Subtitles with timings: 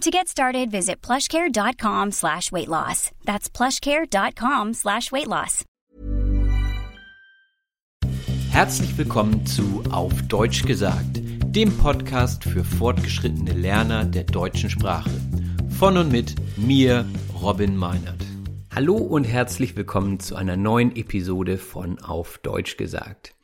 [0.00, 3.10] To get started, visit plushcare.com slash weight loss.
[3.26, 5.66] That's plushcare.com slash weight loss.
[8.50, 15.10] Herzlich willkommen zu Auf Deutsch gesagt, dem Podcast für fortgeschrittene Lerner der deutschen Sprache.
[15.78, 17.04] Von und mit mir,
[17.38, 18.24] Robin Meinert.
[18.74, 23.34] Hallo und herzlich willkommen zu einer neuen Episode von Auf Deutsch gesagt.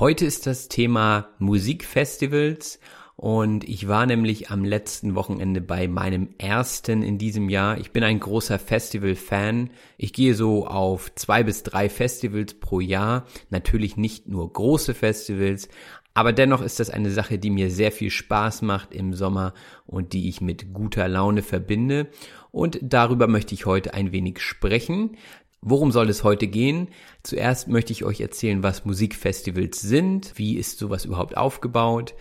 [0.00, 2.80] Heute ist das Thema Musikfestivals
[3.16, 7.78] und ich war nämlich am letzten Wochenende bei meinem ersten in diesem Jahr.
[7.78, 9.70] Ich bin ein großer Festival-Fan.
[9.96, 13.26] Ich gehe so auf zwei bis drei Festivals pro Jahr.
[13.50, 15.68] Natürlich nicht nur große Festivals,
[16.14, 19.54] aber dennoch ist das eine Sache, die mir sehr viel Spaß macht im Sommer
[19.86, 22.08] und die ich mit guter Laune verbinde.
[22.50, 25.16] Und darüber möchte ich heute ein wenig sprechen.
[25.62, 26.88] Worum soll es heute gehen?
[27.22, 32.14] Zuerst möchte ich euch erzählen, was Musikfestivals sind, wie ist sowas überhaupt aufgebaut.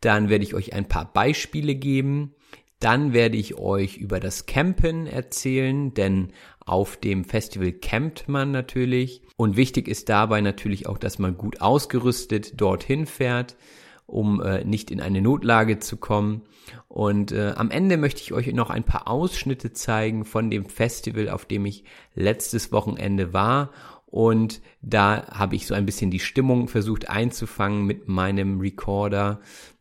[0.00, 2.34] Dann werde ich euch ein paar Beispiele geben.
[2.80, 9.22] Dann werde ich euch über das Campen erzählen, denn auf dem Festival campt man natürlich.
[9.36, 13.56] Und wichtig ist dabei natürlich auch, dass man gut ausgerüstet dorthin fährt,
[14.04, 16.42] um äh, nicht in eine Notlage zu kommen.
[16.88, 21.30] Und äh, am Ende möchte ich euch noch ein paar Ausschnitte zeigen von dem Festival,
[21.30, 21.84] auf dem ich
[22.14, 23.70] letztes Wochenende war
[24.06, 29.40] und da habe ich so ein bisschen die Stimmung versucht einzufangen mit meinem Recorder.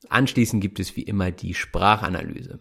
[0.09, 2.59] Anschließend gibt es wie immer die Sprachanalyse.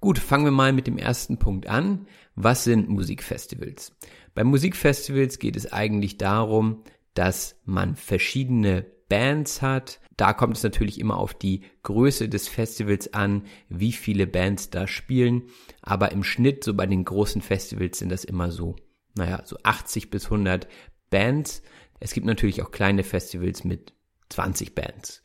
[0.00, 2.06] Gut, fangen wir mal mit dem ersten Punkt an.
[2.34, 3.96] Was sind Musikfestivals?
[4.34, 6.82] Bei Musikfestivals geht es eigentlich darum,
[7.14, 10.00] dass man verschiedene Bands hat.
[10.16, 14.88] Da kommt es natürlich immer auf die Größe des Festivals an, wie viele Bands da
[14.88, 15.42] spielen.
[15.82, 18.76] Aber im Schnitt, so bei den großen Festivals, sind das immer so
[19.14, 20.66] naja, so 80 bis 100
[21.10, 21.62] Bands.
[22.00, 23.92] Es gibt natürlich auch kleine Festivals mit
[24.30, 25.22] 20 Bands.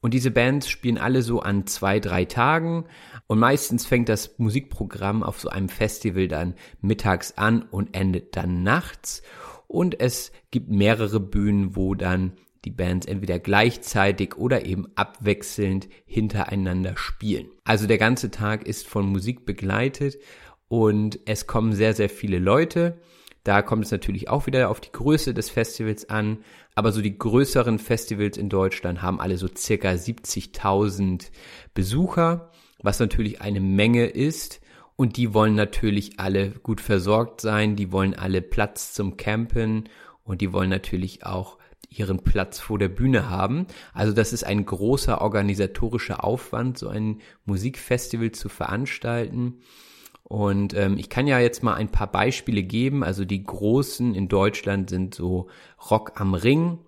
[0.00, 2.86] Und diese Bands spielen alle so an zwei, drei Tagen.
[3.26, 8.62] Und meistens fängt das Musikprogramm auf so einem Festival dann mittags an und endet dann
[8.62, 9.22] nachts.
[9.66, 12.32] Und es gibt mehrere Bühnen, wo dann
[12.64, 17.48] die Bands entweder gleichzeitig oder eben abwechselnd hintereinander spielen.
[17.64, 20.18] Also der ganze Tag ist von Musik begleitet
[20.68, 23.00] und es kommen sehr, sehr viele Leute.
[23.44, 26.38] Da kommt es natürlich auch wieder auf die Größe des Festivals an.
[26.74, 31.30] Aber so die größeren Festivals in Deutschland haben alle so circa 70.000
[31.74, 32.50] Besucher,
[32.82, 34.60] was natürlich eine Menge ist.
[34.96, 37.76] Und die wollen natürlich alle gut versorgt sein.
[37.76, 39.88] Die wollen alle Platz zum Campen
[40.24, 41.58] und die wollen natürlich auch
[41.88, 43.66] ihren Platz vor der Bühne haben.
[43.92, 49.60] Also das ist ein großer organisatorischer Aufwand, so ein Musikfestival zu veranstalten.
[50.30, 53.02] Und ähm, ich kann ja jetzt mal ein paar Beispiele geben.
[53.02, 55.48] Also die großen in Deutschland sind so
[55.90, 56.78] Rock am Ring.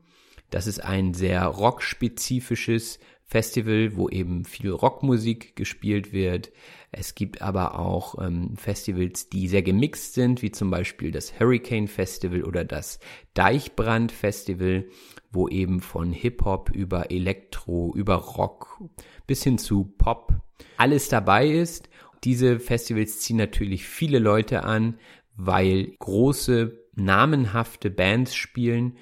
[0.50, 6.52] Das ist ein sehr rockspezifisches Festival, wo eben viel Rockmusik gespielt wird.
[6.92, 11.88] Es gibt aber auch ähm, Festivals, die sehr gemixt sind, wie zum Beispiel das Hurricane
[11.88, 13.00] Festival oder das
[13.34, 14.84] Deichbrand Festival,
[15.32, 18.80] wo eben von Hip-Hop über Elektro, über Rock
[19.26, 20.32] bis hin zu Pop
[20.76, 21.88] alles dabei ist.
[22.24, 24.98] Diese Festivals ziehen natürlich viele Leute an,
[25.36, 28.96] weil große, namenhafte Bands spielen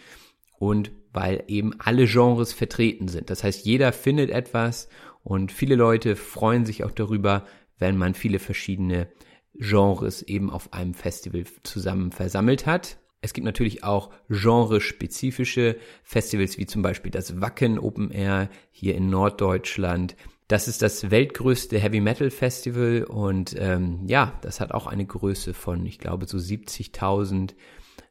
[0.58, 3.30] und weil eben alle Genres vertreten sind.
[3.30, 4.88] Das heißt, jeder findet etwas
[5.22, 7.46] und viele Leute freuen sich auch darüber,
[7.78, 9.08] wenn man viele verschiedene
[9.54, 12.98] Genres eben auf einem Festival zusammen versammelt hat.
[13.22, 19.10] Es gibt natürlich auch genrespezifische Festivals, wie zum Beispiel das Wacken Open Air hier in
[19.10, 20.16] Norddeutschland.
[20.50, 25.54] Das ist das weltgrößte Heavy Metal Festival und ähm, ja, das hat auch eine Größe
[25.54, 27.54] von, ich glaube, so 70.000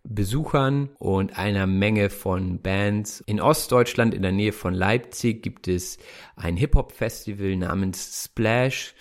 [0.06, 3.20] Besuchern und einer Menge von Bands.
[3.20, 5.98] In Ostdeutschland, in der Nähe von Leipzig, gibt es
[6.38, 8.96] ein Hip-Hop-Festival namens Splash.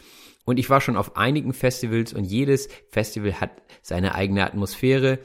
[0.44, 3.52] Und ich war schon auf einigen Festivals und jedes Festival hat
[3.82, 5.20] seine eigene Atmosphäre.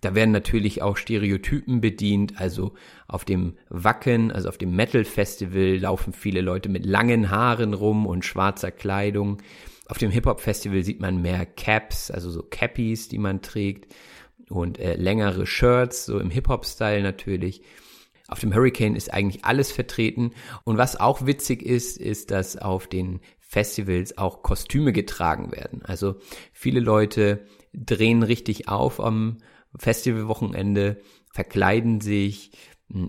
[0.00, 2.38] Da werden natürlich auch Stereotypen bedient.
[2.38, 2.74] Also
[3.08, 8.06] auf dem Wacken, also auf dem Metal Festival laufen viele Leute mit langen Haaren rum
[8.06, 9.42] und schwarzer Kleidung.
[9.88, 13.94] Auf dem Hip Hop Festival sieht man mehr Caps, also so Cappies, die man trägt
[14.48, 17.62] und äh, längere Shirts, so im Hip Hop Style natürlich.
[18.28, 20.32] Auf dem Hurricane ist eigentlich alles vertreten.
[20.64, 25.82] Und was auch witzig ist, ist, dass auf den Festivals auch Kostüme getragen werden.
[25.84, 26.16] Also
[26.52, 29.38] viele Leute drehen richtig auf am
[29.78, 31.00] Festivalwochenende,
[31.32, 32.50] verkleiden sich.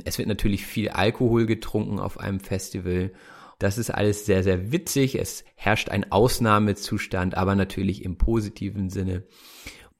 [0.06, 3.12] Es wird natürlich viel Alkohol getrunken auf einem Festival.
[3.60, 5.16] Das ist alles sehr, sehr witzig.
[5.20, 9.24] Es herrscht ein Ausnahmezustand, aber natürlich im positiven Sinne.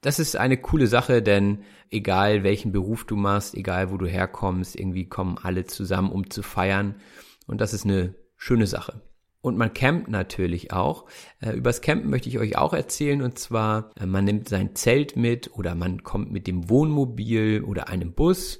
[0.00, 4.78] Das ist eine coole Sache, denn egal welchen Beruf du machst, egal wo du herkommst,
[4.78, 7.00] irgendwie kommen alle zusammen, um zu feiern.
[7.46, 9.02] Und das ist eine schöne Sache.
[9.40, 11.06] Und man campt natürlich auch.
[11.40, 13.22] Äh, übers Campen möchte ich euch auch erzählen.
[13.22, 17.88] Und zwar, äh, man nimmt sein Zelt mit oder man kommt mit dem Wohnmobil oder
[17.88, 18.58] einem Bus,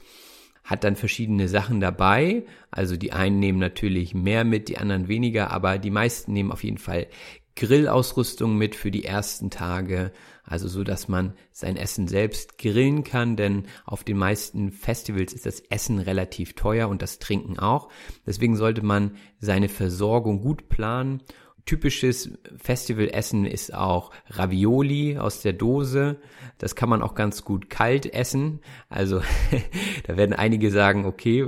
[0.63, 2.45] hat dann verschiedene Sachen dabei.
[2.71, 6.63] Also die einen nehmen natürlich mehr mit, die anderen weniger, aber die meisten nehmen auf
[6.63, 7.09] jeden Fall
[7.57, 10.13] Grillausrüstung mit für die ersten Tage,
[10.49, 15.47] also so, dass man sein Essen selbst grillen kann, denn auf den meisten Festivals ist
[15.47, 17.91] das Essen relativ teuer und das Trinken auch.
[18.27, 21.23] Deswegen sollte man seine Versorgung gut planen.
[21.67, 26.17] Typisches Festivalessen ist auch Ravioli aus der Dose.
[26.57, 28.61] Das kann man auch ganz gut kalt essen.
[28.89, 29.21] Also
[30.07, 31.47] da werden einige sagen, okay,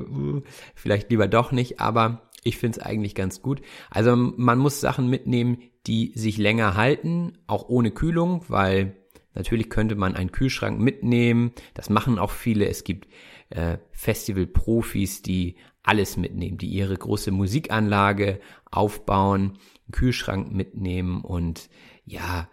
[0.74, 3.62] vielleicht lieber doch nicht, aber ich finde es eigentlich ganz gut.
[3.90, 8.96] Also man muss Sachen mitnehmen, die sich länger halten, auch ohne Kühlung, weil
[9.34, 11.52] natürlich könnte man einen Kühlschrank mitnehmen.
[11.74, 12.68] Das machen auch viele.
[12.68, 13.08] Es gibt
[13.50, 18.40] äh, Festival-Profis, die alles mitnehmen, die ihre große Musikanlage
[18.70, 21.70] aufbauen, einen Kühlschrank mitnehmen und
[22.04, 22.48] ja,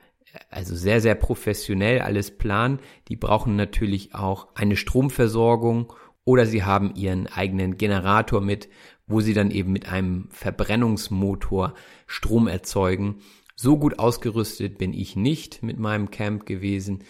[0.49, 2.79] also sehr, sehr professionell alles planen.
[3.07, 8.69] Die brauchen natürlich auch eine Stromversorgung oder sie haben ihren eigenen Generator mit,
[9.07, 11.73] wo sie dann eben mit einem Verbrennungsmotor
[12.07, 13.21] Strom erzeugen.
[13.55, 17.03] So gut ausgerüstet bin ich nicht mit meinem Camp gewesen,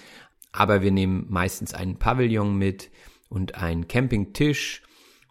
[0.51, 2.89] aber wir nehmen meistens einen Pavillon mit
[3.29, 4.81] und einen Campingtisch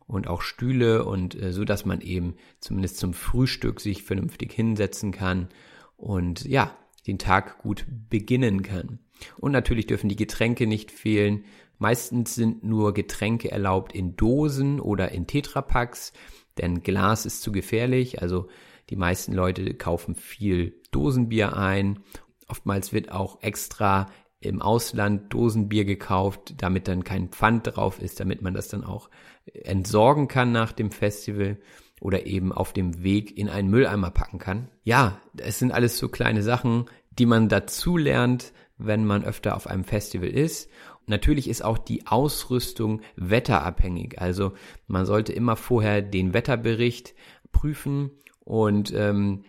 [0.07, 5.11] und auch Stühle und äh, so, dass man eben zumindest zum Frühstück sich vernünftig hinsetzen
[5.11, 5.49] kann
[5.97, 6.77] und ja,
[7.07, 9.01] den Tag gut beginnen kann.
[9.39, 11.45] Und natürlich dürfen die Getränke nicht fehlen.
[11.79, 16.13] Meistens sind nur Getränke erlaubt in Dosen oder in Tetrapacks
[16.59, 18.23] denn Glas ist zu gefährlich.
[18.23, 18.49] Also
[18.91, 22.01] die meisten Leute kaufen viel Dosenbier ein.
[22.49, 24.07] Oftmals wird auch extra
[24.41, 29.11] im Ausland Dosenbier gekauft, damit dann kein Pfand drauf ist, damit man das dann auch
[29.53, 31.59] entsorgen kann nach dem Festival
[32.01, 34.69] oder eben auf dem Weg in einen Mülleimer packen kann.
[34.85, 39.67] Ja, es sind alles so kleine Sachen, die man dazu lernt, wenn man öfter auf
[39.67, 40.71] einem Festival ist.
[41.07, 44.21] Natürlich ist auch die Ausrüstung wetterabhängig.
[44.21, 44.53] Also
[44.87, 47.15] man sollte immer vorher den Wetterbericht
[47.53, 48.11] prüfen
[48.47, 49.45] und ähm,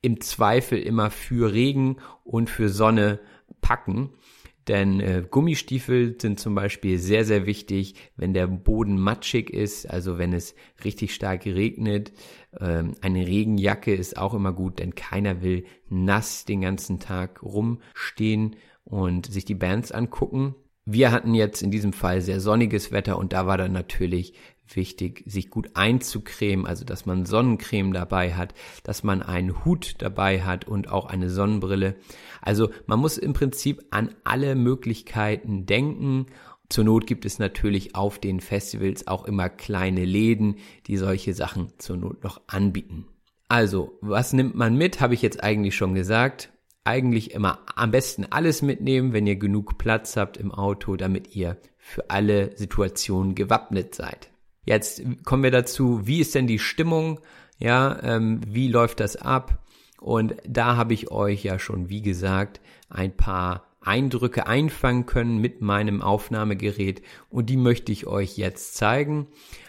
[0.00, 3.18] im Zweifel immer für Regen und für Sonne
[3.60, 4.10] packen.
[4.68, 10.18] Denn äh, Gummistiefel sind zum Beispiel sehr, sehr wichtig, wenn der Boden matschig ist, also
[10.18, 10.54] wenn es
[10.84, 12.12] richtig stark regnet.
[12.60, 18.56] Ähm, eine Regenjacke ist auch immer gut, denn keiner will nass den ganzen Tag rumstehen
[18.84, 20.54] und sich die Bands angucken.
[20.84, 24.34] Wir hatten jetzt in diesem Fall sehr sonniges Wetter und da war dann natürlich
[24.76, 30.42] wichtig, sich gut einzucremen, also dass man Sonnencreme dabei hat, dass man einen Hut dabei
[30.42, 31.96] hat und auch eine Sonnenbrille.
[32.40, 36.26] Also man muss im Prinzip an alle Möglichkeiten denken.
[36.68, 40.56] Zur Not gibt es natürlich auf den Festivals auch immer kleine Läden,
[40.86, 43.06] die solche Sachen zur Not noch anbieten.
[43.50, 46.50] Also, was nimmt man mit, habe ich jetzt eigentlich schon gesagt
[46.88, 51.58] eigentlich immer am besten alles mitnehmen, wenn ihr genug Platz habt im Auto, damit ihr
[51.76, 54.30] für alle Situationen gewappnet seid.
[54.68, 57.20] Jetzt kommen wir dazu, wie ist denn die Stimmung?
[57.58, 59.64] Ja, ähm, wie läuft das ab?
[59.98, 62.60] Und da habe ich euch ja schon, wie gesagt,
[62.90, 69.28] ein paar Eindrücke einfangen können mit meinem Aufnahmegerät und die möchte ich euch jetzt zeigen.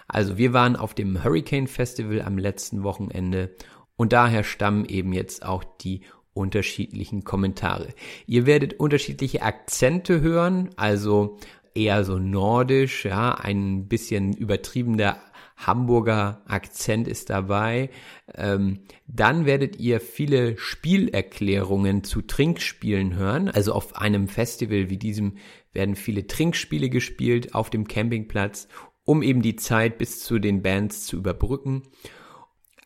[0.09, 3.55] Also wir waren auf dem Hurricane Festival am letzten Wochenende
[3.95, 6.01] und daher stammen eben jetzt auch die
[6.33, 7.89] unterschiedlichen Kommentare.
[8.27, 11.37] Ihr werdet unterschiedliche Akzente hören, also
[11.75, 15.17] eher so nordisch, ja, ein bisschen übertriebener
[15.59, 17.89] Hamburger Akzent ist dabei.
[18.33, 23.49] Ähm, dann werdet ihr viele Spielerklärungen zu Trinkspielen hören.
[23.49, 25.37] Also auf einem Festival wie diesem
[25.73, 28.69] werden viele Trinkspiele gespielt auf dem Campingplatz,
[29.03, 31.83] um eben die Zeit bis zu den Bands zu überbrücken.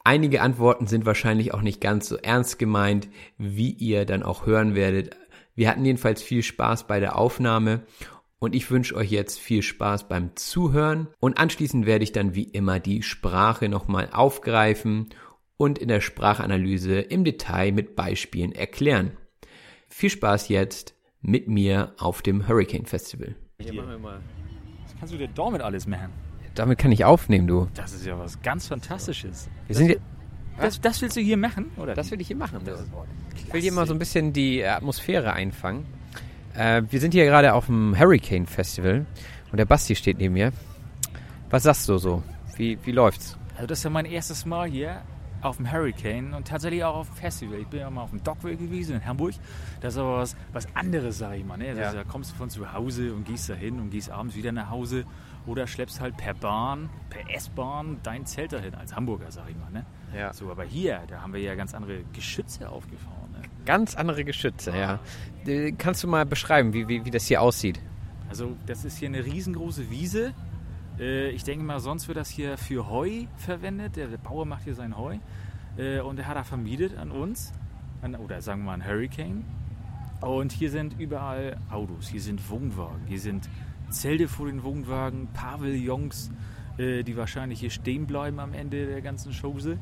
[0.04, 4.76] Einige Antworten sind wahrscheinlich auch nicht ganz so ernst gemeint, wie ihr dann auch hören
[4.76, 5.16] werdet.
[5.56, 7.86] Wir hatten jedenfalls viel Spaß bei der Aufnahme
[8.44, 12.44] und ich wünsche euch jetzt viel Spaß beim Zuhören und anschließend werde ich dann wie
[12.44, 15.08] immer die Sprache nochmal aufgreifen
[15.56, 19.12] und in der Sprachanalyse im Detail mit Beispielen erklären.
[19.88, 23.34] Viel Spaß jetzt mit mir auf dem Hurricane Festival.
[23.62, 24.20] Hier machen wir mal.
[24.84, 26.10] Was kannst du dir damit alles machen?
[26.54, 27.70] Damit kann ich aufnehmen, du.
[27.76, 29.50] Das ist ja was ganz Fantastisches.
[29.68, 30.02] Wir sind hier,
[30.60, 31.72] Das, das willst du hier machen?
[31.78, 31.94] Oder?
[31.94, 32.60] das will ich hier machen.
[32.66, 32.84] Das-
[33.38, 35.86] Ich will hier mal so ein bisschen die Atmosphäre einfangen.
[36.56, 39.06] Äh, wir sind hier gerade auf dem Hurricane Festival
[39.52, 40.52] und der Basti steht neben mir.
[41.50, 42.24] Was sagst du so?
[42.58, 43.38] Wie, wie läuft's?
[43.56, 45.02] Also das ist ja mein erstes Mal hier
[45.42, 47.60] auf dem Hurricane und tatsächlich auch auf dem Festival.
[47.60, 49.34] Ich bin ja mal auf dem Dockville gewesen in Hamburg.
[49.82, 51.58] Das ist aber was, was anderes, sag ich mal.
[51.58, 51.76] Ne?
[51.76, 51.92] Ja.
[51.92, 54.70] Da kommst du von zu Hause und gehst da hin und gehst abends wieder nach
[54.70, 55.06] Hause
[55.46, 59.72] oder schleppst halt per Bahn, per S-Bahn dein Zelt dahin, als Hamburger, sag ich mal.
[59.72, 59.86] Ne?
[60.18, 60.34] Ja.
[60.34, 63.32] So, aber hier, da haben wir ja ganz andere Geschütze aufgefahren.
[63.34, 63.42] Ne?
[63.66, 65.00] Ganz andere Geschütze, ja.
[65.46, 67.80] Äh, Kannst du mal beschreiben, wie, wie, wie das hier aussieht?
[68.30, 70.34] Also das ist hier eine riesengroße Wiese.
[71.00, 73.96] Äh, ich denke mal, sonst wird das hier für Heu verwendet.
[73.96, 75.18] Der, Bauer macht hier sein Heu.
[75.78, 77.54] Äh, und der hat er vermietet an uns.
[78.02, 79.46] An, oder sagen wir mal ein Hurricane.
[80.22, 82.08] Und hier sind überall Autos.
[82.08, 83.06] Hier sind Wohnwagen.
[83.08, 83.50] Hier sind
[83.90, 85.28] Zelte vor den Wohnwagen.
[85.34, 86.32] Pavillons,
[86.78, 89.78] die wahrscheinlich hier stehen bleiben am Ende der ganzen Chose.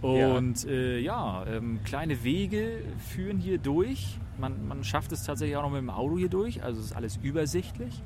[0.00, 4.18] Und ja, äh, ja ähm, kleine Wege führen hier durch.
[4.38, 6.62] Man, man schafft es tatsächlich auch noch mit dem Auto hier durch.
[6.62, 8.02] Also es ist alles übersichtlich.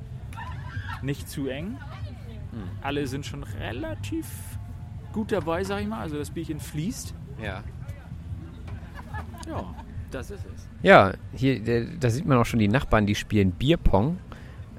[1.01, 1.77] Nicht zu eng.
[2.81, 4.27] Alle sind schon relativ
[5.11, 5.99] gut dabei, sag ich mal.
[5.99, 7.13] Also das Bierchen fließt.
[7.41, 7.63] Ja.
[9.47, 9.73] Ja,
[10.11, 10.67] das ist es.
[10.81, 14.17] Ja, hier, da sieht man auch schon die Nachbarn, die spielen Bierpong.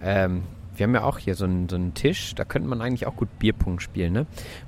[0.00, 0.42] Ähm,
[0.76, 3.16] wir haben ja auch hier so einen, so einen Tisch, da könnte man eigentlich auch
[3.16, 4.26] gut Bierpong spielen, ne?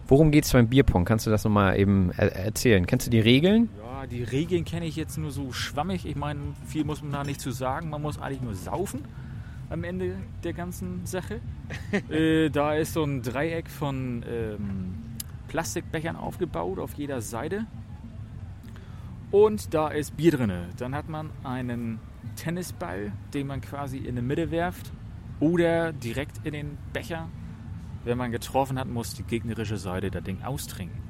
[0.09, 1.05] Worum geht's beim Bierpong?
[1.05, 2.87] Kannst du das nochmal eben er erzählen?
[2.87, 3.69] Kennst du die Regeln?
[3.83, 6.07] Ja, die Regeln kenne ich jetzt nur so schwammig.
[6.07, 7.91] Ich meine, viel muss man da nicht zu sagen.
[7.91, 9.03] Man muss eigentlich nur saufen
[9.71, 11.41] am Ende der ganzen Sache.
[12.11, 14.95] äh, da ist so ein Dreieck von ähm,
[15.49, 17.67] Plastikbechern aufgebaut auf jeder Seite.
[19.31, 20.53] Und da ist Bier drin.
[20.77, 21.99] Dann hat man einen
[22.37, 24.93] Tennisball, den man quasi in die Mitte werft.
[25.41, 27.29] Oder direkt in den Becher.
[28.05, 31.03] Wenn man getroffen hat, muss die gegnerische Seite das Ding austrinken.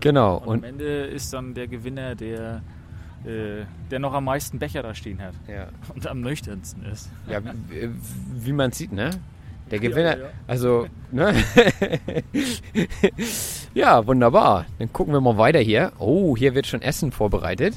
[0.00, 0.36] Genau.
[0.36, 2.62] Und, Und, am Ende ist dann der Gewinner, der,
[3.24, 7.10] äh, der noch am meisten Becher da stehen hat ja, und am nüchternsten ist.
[7.28, 7.90] ja wie,
[8.34, 9.10] wie man sieht, ne?
[9.70, 10.26] Der Gewinner, ja.
[10.46, 11.34] also, ne?
[13.74, 14.66] ja, wunderbar.
[14.78, 15.92] Dann gucken wir mal weiter hier.
[15.98, 17.74] Oh, hier wird schon Essen vorbereitet.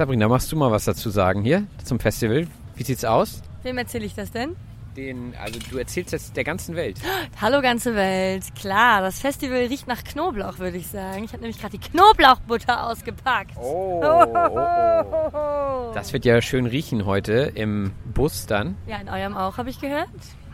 [0.00, 2.46] Sabrina, machst du mal was dazu sagen hier zum Festival?
[2.74, 3.42] Wie sieht's aus?
[3.62, 4.56] Wem erzähle ich das denn?
[4.96, 6.98] Den, also du erzählst jetzt der ganzen Welt.
[7.38, 8.44] Hallo ganze Welt.
[8.58, 11.24] Klar, das Festival riecht nach Knoblauch, würde ich sagen.
[11.24, 13.58] Ich habe nämlich gerade die Knoblauchbutter ausgepackt.
[13.58, 15.92] Oh, Oh.
[15.92, 18.78] Das wird ja schön riechen heute im Bus dann.
[18.86, 20.08] Ja, in eurem auch, habe ich gehört.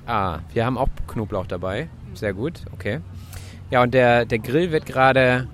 [0.08, 1.88] Ah, wir haben auch Knoblauch dabei.
[2.14, 2.98] Sehr gut, okay.
[3.70, 5.46] Ja, und der, der Grill wird gerade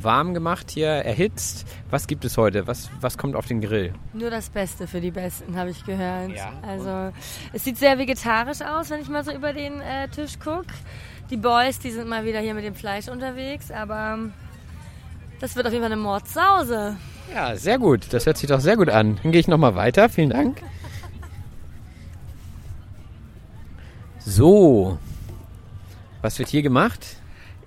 [0.00, 1.66] warm gemacht hier, erhitzt.
[1.90, 2.66] Was gibt es heute?
[2.66, 3.92] Was, was kommt auf den Grill?
[4.12, 6.30] Nur das Beste für die Besten, habe ich gehört.
[6.30, 7.12] Ja, Also,
[7.52, 10.66] es sieht sehr vegetarisch aus, wenn ich mal so über den äh, Tisch gucke.
[11.30, 14.32] Die Boys, die sind mal wieder hier mit dem Fleisch unterwegs, aber ähm,
[15.40, 16.96] das wird auf jeden Fall eine Mordsause.
[17.34, 18.12] Ja, sehr gut.
[18.12, 19.18] Das hört sich doch sehr gut an.
[19.22, 20.08] Dann gehe ich nochmal weiter.
[20.08, 20.62] Vielen Dank.
[24.20, 24.98] So.
[26.22, 27.16] Was wird hier gemacht?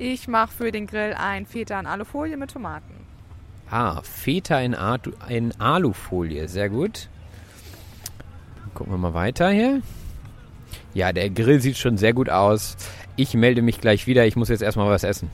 [0.04, 2.96] Ich mache für den Grill ein Feta in Alufolie mit Tomaten.
[3.70, 4.76] Ah, Feta in,
[5.30, 6.48] in Alufolie.
[6.48, 7.08] Sehr gut.
[8.56, 9.84] Dann gucken wir mal weiter hier.
[10.96, 12.78] Ja, der Grill sieht schon sehr gut aus.
[13.16, 14.26] Ich melde mich gleich wieder.
[14.26, 15.30] Ich muss jetzt erstmal was essen.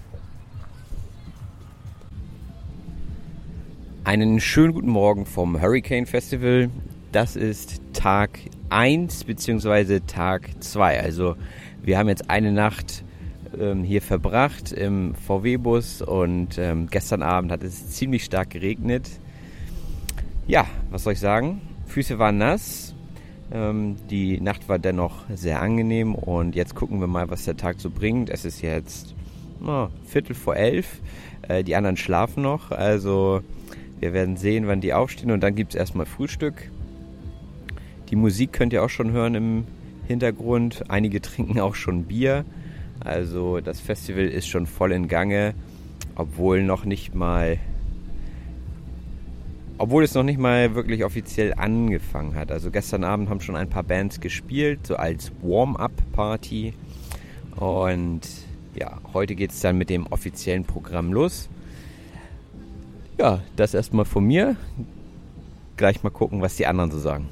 [4.04, 6.70] Einen schönen guten Morgen vom Hurricane Festival.
[7.14, 10.02] Das ist Tag 1 bzw.
[10.02, 11.00] Tag 2.
[11.00, 11.38] Also
[11.82, 13.06] wir haben jetzt eine Nacht
[13.60, 19.10] ähm, hier verbracht im VW-Bus und ähm, gestern Abend hat es ziemlich stark geregnet.
[20.48, 21.62] Ja, was soll ich sagen?
[21.88, 22.96] Füße waren nass.
[23.52, 27.80] Ähm, die Nacht war dennoch sehr angenehm und jetzt gucken wir mal, was der Tag
[27.80, 28.30] so bringt.
[28.30, 29.16] Es ist jetzt
[29.60, 31.02] na, Viertel vor elf.
[31.48, 33.42] Äh, die anderen schlafen noch, also
[34.00, 36.70] wir werden sehen, wann die aufstehen und dann gibt es erstmal Frühstück.
[38.10, 39.64] Die Musik könnt ihr auch schon hören im
[40.08, 40.86] Hintergrund.
[40.90, 42.46] Einige trinken auch schon Bier.
[43.08, 45.54] Also das Festival ist schon voll in Gange,
[46.16, 47.58] obwohl noch nicht mal
[49.78, 52.52] obwohl es noch nicht mal wirklich offiziell angefangen hat.
[52.52, 56.74] Also gestern Abend haben schon ein paar Bands gespielt, so als Warm-up-Party.
[57.56, 58.22] Und
[58.76, 61.48] ja, heute geht es dann mit dem offiziellen Programm los.
[63.18, 64.56] Ja, das erstmal von mir.
[65.78, 67.28] Gleich mal gucken, was die anderen so sagen.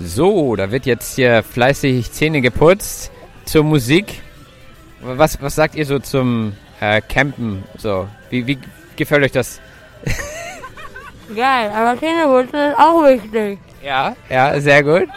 [0.00, 3.10] So, da wird jetzt hier fleißig Zähne geputzt
[3.44, 4.22] zur Musik.
[5.00, 7.64] Was, was sagt ihr so zum äh, Campen?
[7.76, 8.58] So, wie, wie
[8.94, 9.60] gefällt euch das?
[11.34, 13.58] Geil, aber Zähneputzen ist auch wichtig.
[13.82, 15.08] Ja, ja, sehr gut.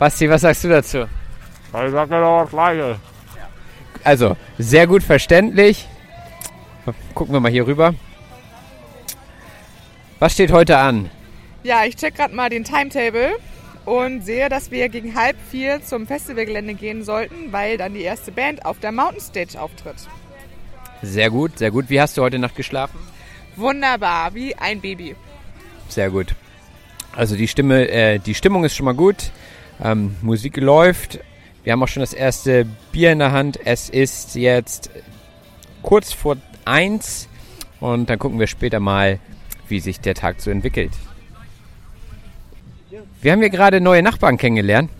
[0.00, 0.98] Basti, was sagst du dazu?
[0.98, 2.96] Ich sag ja doch das Gleiche.
[4.02, 5.86] Also, sehr gut verständlich.
[7.14, 7.94] Gucken wir mal hier rüber.
[10.18, 11.10] Was steht heute an?
[11.62, 13.38] Ja, ich check gerade mal den Timetable
[13.88, 18.30] und sehe, dass wir gegen halb vier zum Festivalgelände gehen sollten, weil dann die erste
[18.30, 19.96] Band auf der Mountain Stage auftritt.
[21.00, 21.88] Sehr gut, sehr gut.
[21.88, 22.98] Wie hast du heute Nacht geschlafen?
[23.56, 25.16] Wunderbar, wie ein Baby.
[25.88, 26.34] Sehr gut.
[27.16, 29.30] Also die Stimme, äh, die Stimmung ist schon mal gut.
[29.82, 31.20] Ähm, Musik läuft.
[31.64, 33.58] Wir haben auch schon das erste Bier in der Hand.
[33.64, 34.90] Es ist jetzt
[35.82, 37.26] kurz vor eins
[37.80, 39.18] und dann gucken wir später mal,
[39.68, 40.92] wie sich der Tag so entwickelt.
[43.20, 44.90] Wir haben hier gerade neue Nachbarn kennengelernt.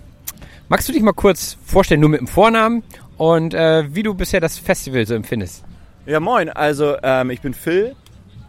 [0.69, 2.83] Magst du dich mal kurz vorstellen, nur mit dem Vornamen
[3.17, 5.65] und äh, wie du bisher das Festival so empfindest?
[6.05, 6.49] Ja, moin.
[6.49, 7.95] Also, ähm, ich bin Phil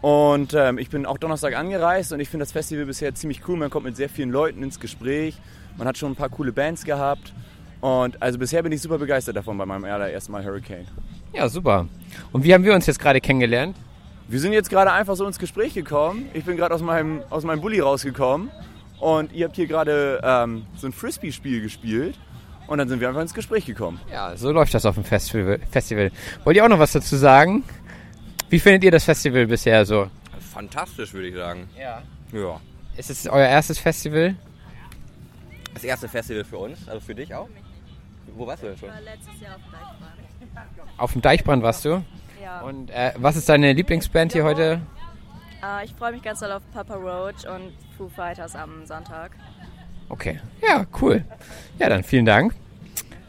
[0.00, 3.58] und ähm, ich bin auch Donnerstag angereist und ich finde das Festival bisher ziemlich cool.
[3.58, 5.38] Man kommt mit sehr vielen Leuten ins Gespräch.
[5.78, 7.32] Man hat schon ein paar coole Bands gehabt.
[7.80, 10.88] Und also bisher bin ich super begeistert davon bei meinem allerersten Mal Hurricane.
[11.32, 11.86] Ja, super.
[12.32, 13.76] Und wie haben wir uns jetzt gerade kennengelernt?
[14.26, 16.28] Wir sind jetzt gerade einfach so ins Gespräch gekommen.
[16.34, 18.50] Ich bin gerade aus meinem, aus meinem Bulli rausgekommen
[19.00, 22.18] und ihr habt hier gerade ähm, so ein Frisbee-Spiel gespielt.
[22.66, 24.00] Und dann sind wir einfach ins Gespräch gekommen.
[24.12, 25.58] Ja, so läuft das auf dem Festival.
[26.44, 27.64] Wollt ihr auch noch was dazu sagen?
[28.48, 30.08] Wie findet ihr das Festival bisher so?
[30.52, 31.68] Fantastisch, würde ich sagen.
[31.76, 32.02] Ja.
[32.32, 32.60] Ja.
[32.96, 34.36] Ist es euer erstes Festival?
[35.74, 37.48] Das erste Festival für uns, also für dich auch?
[38.36, 38.88] Wo warst du denn schon?
[39.04, 40.90] letztes Jahr auf Deichbrand.
[40.96, 42.04] Auf dem Deichbrand warst du?
[42.40, 42.60] Ja.
[42.60, 44.80] Und äh, was ist deine Lieblingsband hier heute?
[45.62, 49.32] Äh, ich freue mich ganz doll auf Papa Roach und Foo Fighters am Sonntag.
[50.08, 50.40] Okay.
[50.66, 51.24] Ja, cool.
[51.78, 52.54] Ja, dann vielen Dank.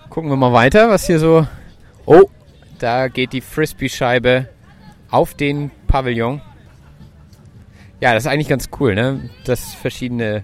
[0.09, 1.47] Gucken wir mal weiter, was hier so.
[2.05, 2.29] Oh,
[2.79, 4.49] da geht die Frisbee-Scheibe
[5.09, 6.41] auf den Pavillon.
[7.99, 9.29] Ja, das ist eigentlich ganz cool, ne?
[9.45, 10.43] Dass verschiedene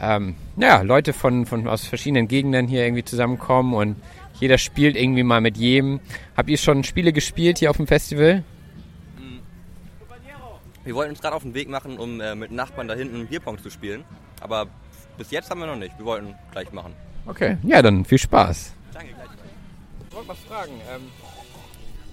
[0.00, 3.96] ähm, ja, Leute von, von aus verschiedenen Gegenden hier irgendwie zusammenkommen und
[4.40, 6.00] jeder spielt irgendwie mal mit jedem.
[6.36, 8.44] Habt ihr schon Spiele gespielt hier auf dem Festival?
[10.86, 13.58] Wir wollten uns gerade auf den Weg machen, um äh, mit Nachbarn da hinten Bierpong
[13.62, 14.04] zu spielen.
[14.40, 14.68] Aber
[15.18, 15.98] bis jetzt haben wir noch nicht.
[15.98, 16.94] Wir wollten gleich machen.
[17.26, 18.72] Okay, ja, dann viel Spaß.
[18.94, 19.26] Danke, gleich.
[20.08, 21.02] Ich wollte mal fragen, ähm,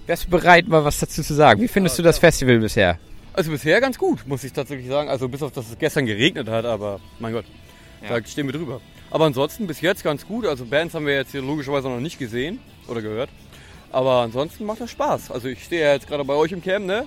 [0.06, 1.60] wärst du bereit, mal was dazu zu sagen?
[1.60, 2.98] Wie findest du das Festival bisher?
[3.32, 5.08] Also bisher ganz gut, muss ich tatsächlich sagen.
[5.08, 7.44] Also bis auf, dass es gestern geregnet hat, aber mein Gott,
[8.02, 8.18] Ja.
[8.18, 8.80] da stehen wir drüber.
[9.10, 10.46] Aber ansonsten bis jetzt ganz gut.
[10.46, 12.58] Also Bands haben wir jetzt hier logischerweise noch nicht gesehen
[12.88, 13.30] oder gehört.
[13.92, 15.30] Aber ansonsten macht das Spaß.
[15.30, 17.06] Also ich stehe ja jetzt gerade bei euch im Camp, ne?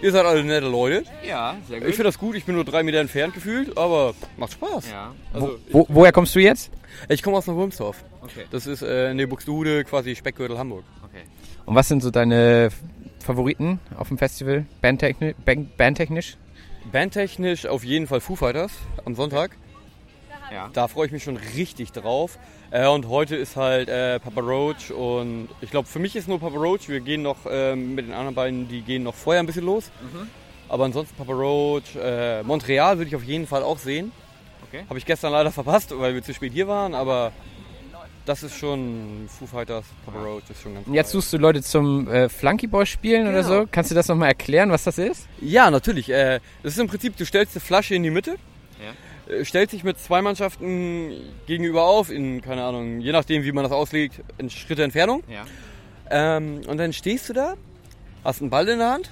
[0.00, 1.04] Ihr seid alle nette Leute.
[1.26, 4.52] Ja, sehr Ich finde das gut, ich bin nur drei Meter entfernt gefühlt, aber macht
[4.52, 4.90] Spaß.
[4.90, 5.14] Ja.
[5.32, 6.70] Also Wo, woher kommst du jetzt?
[7.08, 8.04] ich komme aus Neuwurmsdorf.
[8.22, 8.44] Okay.
[8.50, 10.84] Das ist äh, in der Buxtehude, quasi Speckgürtel Hamburg.
[11.66, 12.70] Und was sind so deine
[13.18, 14.64] Favoriten auf dem Festival?
[14.80, 16.38] Bandtechni Band bandtechnisch?
[16.90, 18.72] Bandtechnisch auf jeden Fall Foo Fighters
[19.04, 19.50] am Sonntag.
[20.52, 20.70] Ja.
[20.72, 22.38] Da freue ich mich schon richtig drauf.
[22.70, 26.38] Äh, und heute ist halt äh, Papa Roach und ich glaube, für mich ist nur
[26.40, 26.88] Papa Roach.
[26.88, 29.90] Wir gehen noch ähm, mit den anderen beiden, die gehen noch vorher ein bisschen los.
[30.68, 34.12] Aber ansonsten Papa Roach, äh, Montreal würde ich auf jeden Fall auch sehen.
[34.68, 34.84] Okay.
[34.88, 37.32] Habe ich gestern leider verpasst, weil wir zu spät hier waren, aber
[38.26, 41.12] das ist schon Foo Fighters, Papa Roach ist schon ganz Und jetzt geil.
[41.22, 43.60] suchst du Leute zum äh, Flunkyball spielen oder Genau.
[43.62, 43.68] so?
[43.70, 45.26] Kannst du das nochmal erklären, was das ist?
[45.40, 46.10] Ja, natürlich.
[46.10, 48.92] Äh, das ist im Prinzip, du stellst eine Flasche in die Mitte, äh,
[49.44, 51.12] stellst dich mit zwei Mannschaften
[51.46, 55.22] gegenüber auf, in, keine Ahnung, je nachdem, wie man das auslegt, in Schritte Entfernung.
[55.28, 55.44] Ja.
[56.10, 57.54] Ähm, und dann stehst du da,
[58.24, 59.10] hast einen Ball in der Hand,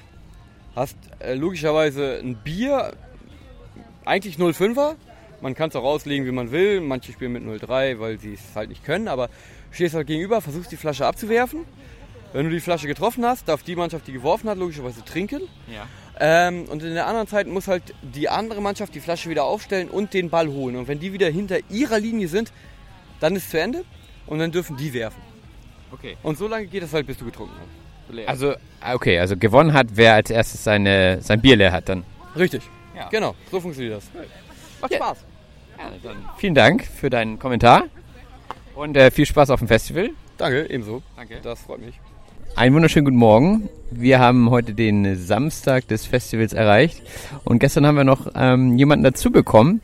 [0.74, 2.92] hast äh, logischerweise ein Bier,
[4.04, 4.94] eigentlich 0,5er.
[5.42, 6.80] Man kann es auch auslegen, wie man will.
[6.80, 9.08] Manche spielen mit 0,3, weil sie es halt nicht können.
[9.08, 9.28] Aber
[9.70, 11.60] stehst halt gegenüber, versuchst die Flasche abzuwerfen.
[12.36, 15.40] Wenn du die Flasche getroffen hast, darf die Mannschaft, die geworfen hat, logischerweise trinken.
[15.72, 15.86] Ja.
[16.20, 19.88] Ähm, und in der anderen Zeit muss halt die andere Mannschaft die Flasche wieder aufstellen
[19.88, 20.76] und den Ball holen.
[20.76, 22.52] Und wenn die wieder hinter ihrer Linie sind,
[23.20, 23.86] dann ist zu Ende
[24.26, 25.22] und dann dürfen die werfen.
[25.92, 26.18] Okay.
[26.22, 28.14] Und so lange geht das halt, bis du getrunken hast.
[28.14, 28.28] leer.
[28.28, 28.54] Also,
[28.92, 32.04] okay, also gewonnen hat, wer als erstes seine, sein Bier leer hat dann.
[32.36, 32.64] Richtig.
[32.94, 33.08] Ja.
[33.08, 34.10] Genau, so funktioniert das.
[34.82, 34.98] Macht Ja.
[34.98, 35.24] Spaß.
[36.36, 37.84] Vielen Dank für deinen Kommentar
[38.74, 40.10] und äh, viel Spaß auf dem Festival.
[40.36, 41.02] Danke, ebenso.
[41.16, 41.40] Danke.
[41.42, 41.98] Das freut mich.
[42.56, 43.68] Einen wunderschönen guten Morgen.
[43.90, 47.02] Wir haben heute den Samstag des Festivals erreicht
[47.44, 49.82] und gestern haben wir noch ähm, jemanden dazu bekommen.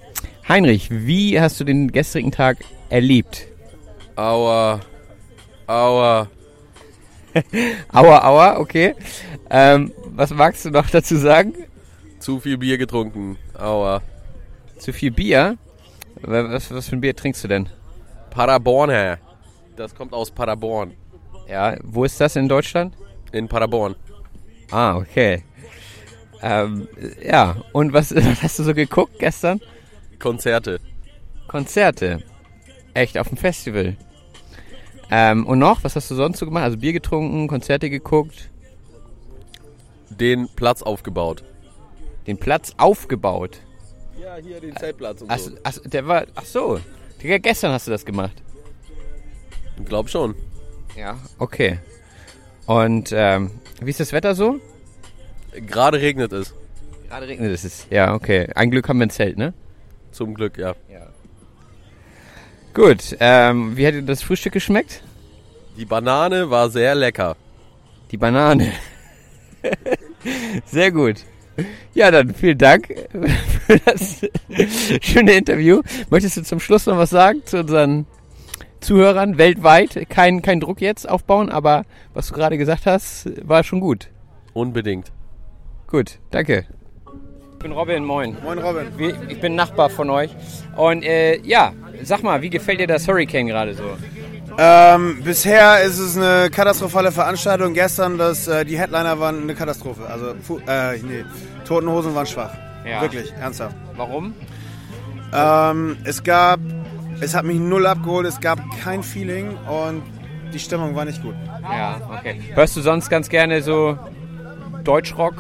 [0.49, 2.57] Heinrich, wie hast du den gestrigen Tag
[2.89, 3.47] erlebt?
[4.17, 4.81] Aua.
[5.67, 6.29] Aua.
[7.93, 8.95] Aua, aua, okay.
[9.51, 11.53] Ähm, was magst du noch dazu sagen?
[12.21, 13.37] Zu viel Bier getrunken.
[13.53, 14.01] Aua.
[14.79, 15.59] Zu viel Bier?
[16.23, 17.69] Was, was für ein Bier trinkst du denn?
[18.31, 19.19] Paderborn, Herr.
[19.77, 20.95] Das kommt aus Paderborn.
[21.49, 22.95] Ja, wo ist das in Deutschland?
[23.33, 23.95] In Paderborn.
[24.71, 25.43] Ah, okay.
[26.41, 26.89] Ähm,
[27.25, 29.61] ja, und was, was hast du so geguckt gestern?
[30.19, 30.81] Konzerte.
[31.49, 32.23] Konzerte.
[32.95, 33.97] Echt auf dem Festival.
[35.11, 36.65] Ähm, und noch, was hast du sonst so gemacht?
[36.65, 38.51] Also Bier getrunken, Konzerte geguckt,
[40.11, 41.43] Den Platz aufgebaut.
[42.27, 43.61] den Platz aufgebaut.
[44.21, 46.79] Ja, hier den Zeltplatz und Ach, ach, der war, ach so.
[47.19, 48.43] Gestern hast du das gemacht.
[49.79, 50.35] Ich glaub schon.
[50.97, 51.19] Ja.
[51.39, 51.79] Okay.
[52.67, 53.51] Und ähm,
[53.81, 54.61] wie ist das Wetter so?
[55.53, 56.55] Gerade regnet es.
[57.09, 57.87] Gerade regnet es.
[57.91, 58.49] Ja, okay.
[58.55, 59.53] Ein Glück haben wir ein Zelt, ne?
[60.13, 60.75] Zum Glück, ja.
[62.75, 63.17] Gut.
[63.21, 65.03] Ähm, wie hat dir das Frühstück geschmeckt?
[65.77, 67.37] Die Banane war sehr lecker.
[68.11, 68.73] Die Banane.
[70.67, 71.17] Sehr gut.
[71.93, 72.89] Ja, dann vielen Dank
[73.67, 74.23] für das
[75.03, 75.83] schöne Interview.
[76.09, 78.07] Möchtest du zum Schluss noch was sagen zu unseren
[78.83, 80.09] Zuhörern weltweit?
[80.11, 84.11] Kein, kein Druck jetzt aufbauen, aber was du gerade gesagt hast, war schon gut.
[84.53, 85.13] Unbedingt.
[85.87, 86.67] Gut, danke.
[87.53, 88.37] Ich bin Robin, moin.
[88.43, 88.89] Moin Robin.
[89.29, 90.31] Ich bin Nachbar von euch.
[90.77, 93.85] Und äh, ja, sag mal, wie gefällt dir das Hurricane gerade so?
[94.59, 97.75] Ähm, bisher ist es eine katastrophale Veranstaltung.
[97.75, 100.07] Gestern, das, äh, die Headliner waren eine Katastrophe.
[100.07, 101.25] Also, Fu äh, nee,
[101.65, 102.53] Toten Hosen waren schwach.
[102.85, 103.01] Ja.
[103.01, 103.77] Wirklich, ernsthaft.
[103.97, 104.35] Warum?
[105.33, 106.61] Ähm, es gab,
[107.23, 110.03] es hat mich null abgeholt, es gab kein Feeling und
[110.53, 111.35] die Stimmung war nicht gut.
[111.63, 112.41] Ja, okay.
[112.55, 113.97] Hörst du sonst ganz gerne so
[114.85, 115.35] Deutschrock?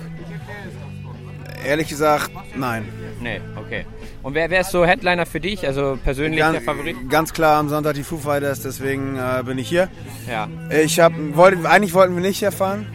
[1.66, 2.88] Ehrlich gesagt, nein.
[3.20, 3.84] Nee, okay.
[4.22, 5.66] Und wer, ist so Headliner für dich?
[5.66, 6.96] Also persönlich Ganz, der Favorit?
[7.08, 9.88] ganz klar am Sonntag die Foo Fighters, deswegen äh, bin ich hier.
[10.28, 10.48] Ja.
[10.70, 12.86] Ich hab, wollte, eigentlich wollten wir nicht hier fahren.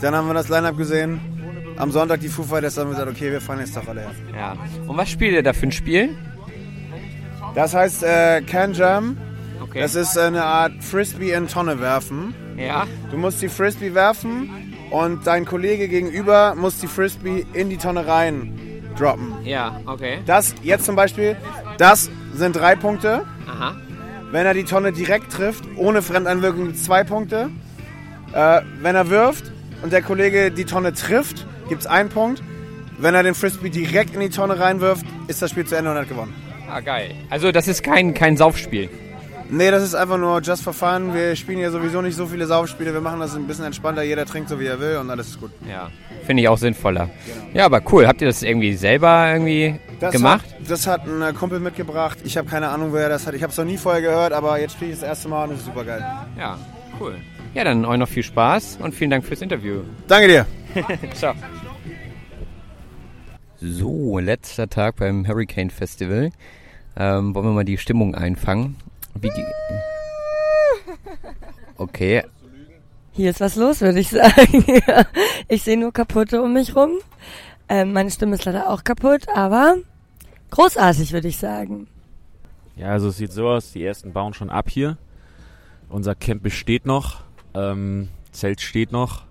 [0.00, 1.20] Dann haben wir das Line-Up gesehen.
[1.76, 4.02] Am Sonntag die Foo Fighters, dann haben wir gesagt, okay, wir fahren jetzt doch alle
[4.02, 4.10] her.
[4.36, 4.56] Ja.
[4.86, 6.16] Und was spielt ihr da für ein Spiel?
[7.54, 9.16] Das heißt äh, Can Jam.
[9.62, 9.80] Okay.
[9.80, 12.34] Das ist eine Art Frisbee in Tonne werfen.
[12.56, 12.86] Ja.
[13.10, 18.06] Du musst die Frisbee werfen und dein Kollege gegenüber muss die Frisbee in die Tonne
[18.06, 19.34] rein droppen.
[19.44, 20.18] Ja, okay.
[20.26, 21.36] Das jetzt zum Beispiel,
[21.78, 23.24] das sind drei Punkte.
[23.48, 23.76] Aha.
[24.30, 27.50] Wenn er die Tonne direkt trifft, ohne Fremdeinwirkung, gibt es zwei Punkte.
[28.32, 32.42] Äh, wenn er wirft und der Kollege die Tonne trifft, gibt es einen Punkt.
[32.98, 35.96] Wenn er den Frisbee direkt in die Tonne reinwirft, ist das Spiel zu Ende und
[35.96, 36.43] er hat gewonnen.
[36.74, 37.14] Ah, geil.
[37.30, 38.90] Also das ist kein, kein Saufspiel.
[39.48, 41.14] Nee, das ist einfach nur just for fun.
[41.14, 42.92] Wir spielen ja sowieso nicht so viele Saufspiele.
[42.92, 44.02] Wir machen das ein bisschen entspannter.
[44.02, 45.52] Jeder trinkt so, wie er will und alles ist gut.
[45.70, 45.92] Ja.
[46.26, 47.10] Finde ich auch sinnvoller.
[47.52, 48.08] Ja, aber cool.
[48.08, 50.46] Habt ihr das irgendwie selber irgendwie Das gemacht?
[50.46, 52.18] Hat, das hat ein äh, Kumpel mitgebracht.
[52.24, 53.34] Ich habe keine Ahnung, wer das hat.
[53.34, 55.52] Ich habe es noch nie vorher gehört, aber jetzt spiele ich das erste Mal und
[55.52, 56.04] es ist super geil.
[56.36, 56.58] Ja,
[56.98, 57.14] cool.
[57.54, 59.82] Ja, dann euch noch viel Spaß und vielen Dank fürs Interview.
[60.08, 60.46] Danke dir.
[61.14, 61.34] Ciao.
[63.60, 66.32] So, letzter Tag beim Hurricane Festival.
[66.96, 68.76] Ähm, wollen wir mal die Stimmung einfangen?
[69.14, 69.30] Wie
[71.76, 72.24] okay,
[73.12, 74.64] Hier ist was los, würde ich sagen.
[75.48, 76.92] Ich sehe nur kaputte um mich rum.
[77.68, 79.76] Ähm, meine Stimme ist leider auch kaputt, aber
[80.50, 81.86] großartig, würde ich sagen.
[82.76, 84.96] Ja, also es sieht so aus, die ersten bauen schon ab hier.
[85.88, 87.20] Unser Camp besteht noch,
[87.54, 89.24] ähm, Zelt steht noch,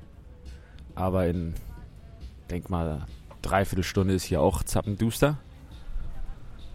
[0.96, 1.56] aber in,
[2.50, 3.06] denk mal,
[3.42, 5.38] dreiviertel Stunde ist hier auch zappenduster.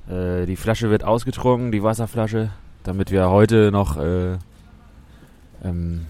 [0.08, 2.50] Äh, die Flasche wird ausgetrunken, die Wasserflasche,
[2.82, 4.38] damit wir heute noch äh,
[5.62, 6.06] ähm,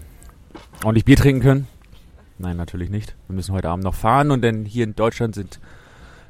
[0.83, 1.67] ordentlich Bier trinken können.
[2.37, 3.15] Nein, natürlich nicht.
[3.27, 5.59] Wir müssen heute Abend noch fahren und denn hier in Deutschland sind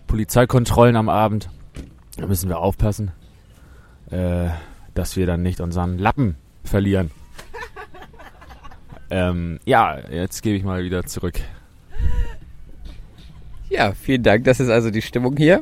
[0.08, 1.50] Polizeikontrollen am Abend.
[2.18, 3.12] Da müssen wir aufpassen,
[4.10, 4.50] äh,
[4.96, 7.12] dass wir dann nicht unseren Lappen verlieren.
[9.12, 11.40] ähm, ja, jetzt gebe ich mal wieder zurück.
[13.70, 14.46] ja, vielen Dank.
[14.46, 15.62] Das ist also die Stimmung hier.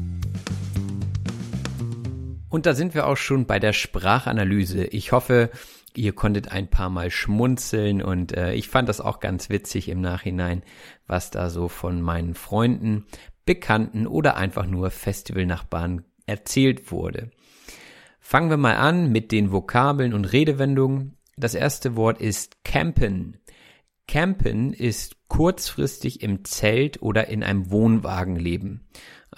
[2.51, 4.83] Und da sind wir auch schon bei der Sprachanalyse.
[4.83, 5.49] Ich hoffe,
[5.95, 10.01] ihr konntet ein paar Mal schmunzeln und äh, ich fand das auch ganz witzig im
[10.01, 10.61] Nachhinein,
[11.07, 13.05] was da so von meinen Freunden,
[13.45, 17.31] Bekannten oder einfach nur Festivalnachbarn erzählt wurde.
[18.19, 21.17] Fangen wir mal an mit den Vokabeln und Redewendungen.
[21.37, 23.37] Das erste Wort ist campen.
[24.09, 28.89] Campen ist kurzfristig im Zelt oder in einem Wohnwagen leben.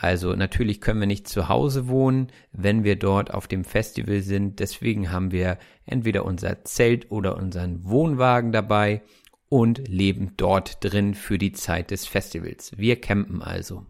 [0.04, 4.60] Also natürlich können wir nicht zu Hause wohnen, wenn wir dort auf dem Festival sind.
[4.60, 9.02] Deswegen haben wir entweder unser Zelt oder unseren Wohnwagen dabei
[9.48, 12.78] und leben dort drin für die Zeit des Festivals.
[12.78, 13.86] Wir campen also.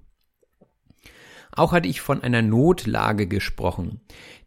[1.52, 4.00] Auch hatte ich von einer Notlage gesprochen.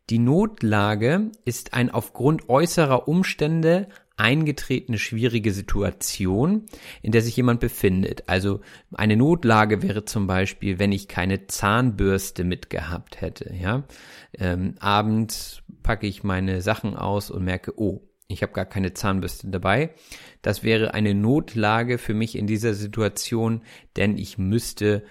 [0.08, 6.64] Die Notlage ist ein aufgrund äußerer Umstände eingetretene schwierige Situation,
[7.02, 8.28] in der sich jemand befindet.
[8.28, 8.60] Also
[8.94, 13.52] eine Notlage wäre zum Beispiel, wenn ich keine Zahnbürste mitgehabt hätte.
[13.54, 13.84] Ja,
[14.38, 19.48] ähm, abends packe ich meine Sachen aus und merke, oh, ich habe gar keine Zahnbürste
[19.48, 19.94] dabei.
[20.42, 23.62] Das wäre eine Notlage für mich in dieser Situation,
[23.96, 25.04] denn ich müsste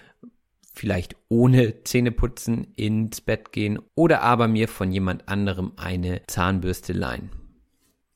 [0.73, 7.44] vielleicht ohne Zähneputzen ins Bett gehen oder aber mir von jemand anderem eine Zahnbürste leihen.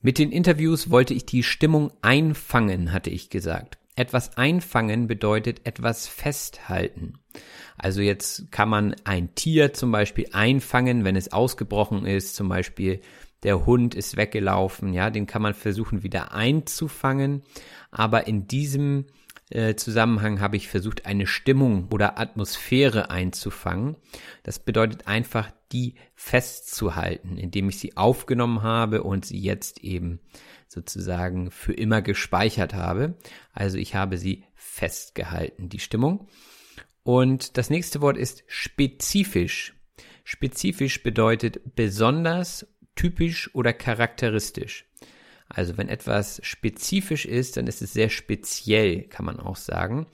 [0.02, 3.78] Mit den Interviews wollte ich die Stimmung einfangen, hatte ich gesagt.
[3.98, 7.20] Etwas einfangen bedeutet etwas festhalten.
[7.78, 13.02] Also jetzt kann man ein Tier zum Beispiel einfangen, wenn es ausgebrochen ist, zum Beispiel
[13.44, 17.44] der Hund ist weggelaufen, ja, den kann man versuchen wieder einzufangen.
[17.92, 19.06] Aber in diesem
[19.50, 23.98] äh, Zusammenhang habe ich versucht, eine Stimmung oder Atmosphäre einzufangen.
[24.44, 30.20] Das bedeutet einfach, die festzuhalten, indem ich sie aufgenommen habe und sie jetzt eben
[30.68, 33.16] sozusagen für immer gespeichert habe.
[33.54, 36.28] Also ich habe sie festgehalten, die Stimmung.
[37.04, 39.74] Und das nächste Wort ist spezifisch.
[40.24, 44.86] Spezifisch bedeutet besonders, typisch oder charakteristisch.
[45.48, 50.06] Also wenn etwas spezifisch ist, dann ist es sehr speziell, kann man auch sagen.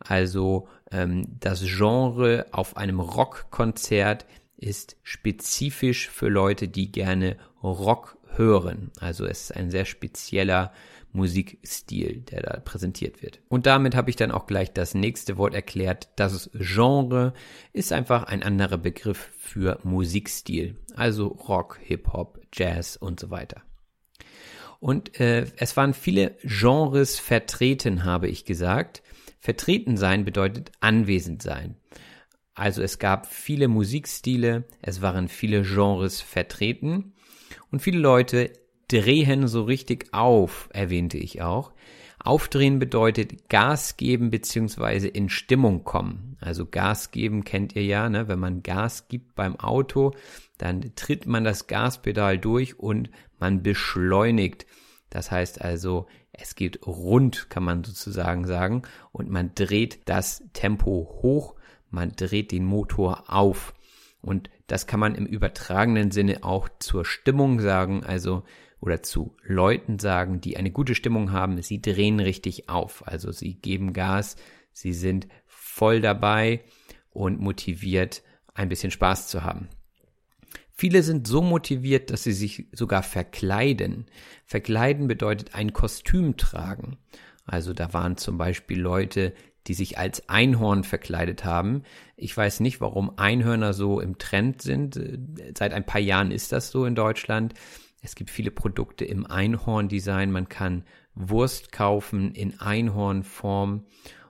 [0.00, 4.26] Also ähm, das Genre auf einem Rockkonzert
[4.60, 8.90] ist spezifisch für Leute, die gerne Rock hören.
[9.00, 10.72] Also es ist ein sehr spezieller
[11.12, 13.40] Musikstil, der da präsentiert wird.
[13.48, 16.08] Und damit habe ich dann auch gleich das nächste Wort erklärt.
[16.16, 17.32] Das Genre
[17.72, 20.76] ist einfach ein anderer Begriff für Musikstil.
[20.94, 23.62] Also Rock, Hip-Hop, Jazz und so weiter.
[24.78, 29.02] Und äh, es waren viele Genres vertreten, habe ich gesagt.
[29.40, 31.76] Vertreten sein bedeutet anwesend sein.
[32.60, 37.14] Also es gab viele Musikstile, es waren viele Genres vertreten
[37.70, 38.52] und viele Leute
[38.86, 41.72] drehen so richtig auf, erwähnte ich auch.
[42.22, 46.36] Aufdrehen bedeutet Gas geben beziehungsweise in Stimmung kommen.
[46.38, 48.28] Also Gas geben kennt ihr ja, ne?
[48.28, 50.12] wenn man Gas gibt beim Auto,
[50.58, 54.66] dann tritt man das Gaspedal durch und man beschleunigt.
[55.08, 61.20] Das heißt also, es geht rund, kann man sozusagen sagen, und man dreht das Tempo
[61.22, 61.54] hoch,
[61.90, 63.74] man dreht den Motor auf.
[64.22, 68.44] Und das kann man im übertragenen Sinne auch zur Stimmung sagen, also
[68.80, 73.06] oder zu Leuten sagen, die eine gute Stimmung haben, sie drehen richtig auf.
[73.06, 74.36] Also sie geben Gas,
[74.72, 76.62] sie sind voll dabei
[77.10, 78.22] und motiviert,
[78.54, 79.68] ein bisschen Spaß zu haben.
[80.72, 84.06] Viele sind so motiviert, dass sie sich sogar verkleiden.
[84.46, 86.96] Verkleiden bedeutet ein Kostüm tragen.
[87.44, 89.34] Also da waren zum Beispiel Leute,
[89.66, 91.82] die sich als Einhorn verkleidet haben.
[92.16, 95.00] Ich weiß nicht, warum Einhörner so im Trend sind.
[95.56, 97.54] Seit ein paar Jahren ist das so in Deutschland.
[98.02, 100.30] Es gibt viele Produkte im Einhorn-Design.
[100.32, 103.84] Man kann Wurst kaufen in Einhornform.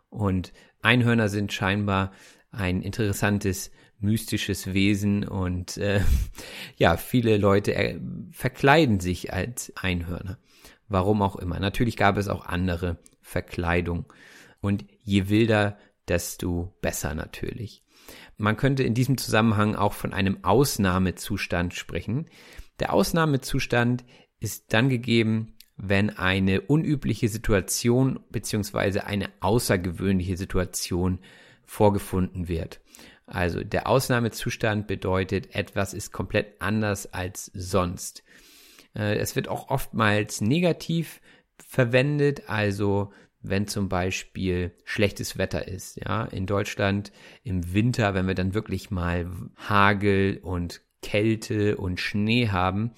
[0.09, 2.13] Und Einhörner sind scheinbar
[2.51, 6.01] ein interessantes mystisches Wesen und äh,
[6.77, 8.01] ja, viele Leute äh,
[8.33, 10.39] verkleiden sich als Einhörner.
[10.89, 11.61] Warum auch immer.
[11.61, 14.07] Natürlich gab es auch andere Verkleidungen.
[14.61, 17.85] Und je wilder, desto besser natürlich.
[18.37, 22.27] Man könnte in diesem Zusammenhang auch von einem Ausnahmezustand sprechen.
[22.81, 24.05] Der Ausnahmezustand
[24.41, 31.21] ist dann gegeben, wenn eine unübliche Situation beziehungsweise eine außergewöhnliche Situation
[31.65, 32.81] vorgefunden wird.
[33.27, 38.25] Also der Ausnahmezustand bedeutet, etwas ist komplett anders als sonst.
[38.95, 41.21] Äh, es wird auch oftmals negativ
[41.59, 48.35] verwendet, also wenn zum Beispiel schlechtes Wetter ist, ja, in Deutschland im Winter, wenn wir
[48.35, 52.93] dann wirklich mal Hagel und Kälte und Schnee haben,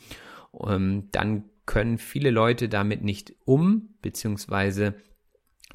[0.67, 4.95] ähm, dann können viele Leute damit nicht um, beziehungsweise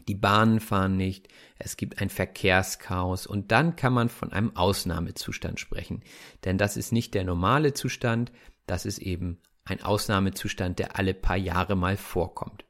[0.08, 1.28] die Bahnen fahren nicht,
[1.58, 6.04] es gibt ein Verkehrschaos und dann kann man von einem Ausnahmezustand sprechen.
[6.46, 8.32] Denn das ist nicht der normale Zustand,
[8.68, 12.67] das ist eben ein Ausnahmezustand, der alle paar Jahre mal vorkommt.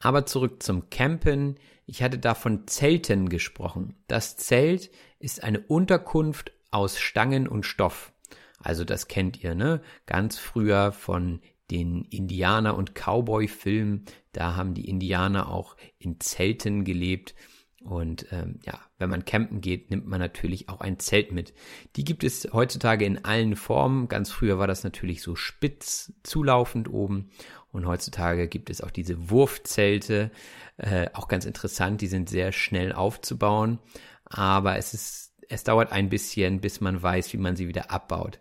[0.00, 1.56] Aber zurück zum Campen.
[1.86, 3.94] Ich hatte da von Zelten gesprochen.
[4.08, 8.12] Das Zelt ist eine Unterkunft aus Stangen und Stoff.
[8.58, 9.80] Also das kennt ihr, ne?
[10.06, 14.04] Ganz früher von den Indianer- und Cowboy-Filmen.
[14.32, 17.34] Da haben die Indianer auch in Zelten gelebt.
[17.82, 21.54] Und ähm, ja, wenn man campen geht, nimmt man natürlich auch ein Zelt mit.
[21.94, 24.08] Die gibt es heutzutage in allen Formen.
[24.08, 27.30] Ganz früher war das natürlich so spitz zulaufend oben.
[27.76, 30.30] Und heutzutage gibt es auch diese Wurfzelte.
[30.78, 33.78] Äh, auch ganz interessant, die sind sehr schnell aufzubauen.
[34.24, 38.40] Aber es ist, es dauert ein bisschen, bis man weiß, wie man sie wieder abbaut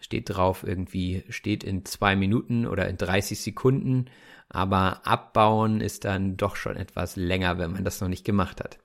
[0.00, 4.06] steht drauf irgendwie, steht in zwei Minuten oder in 30 Sekunden,
[4.48, 8.78] aber abbauen ist dann doch schon etwas länger, wenn man das noch nicht gemacht hat.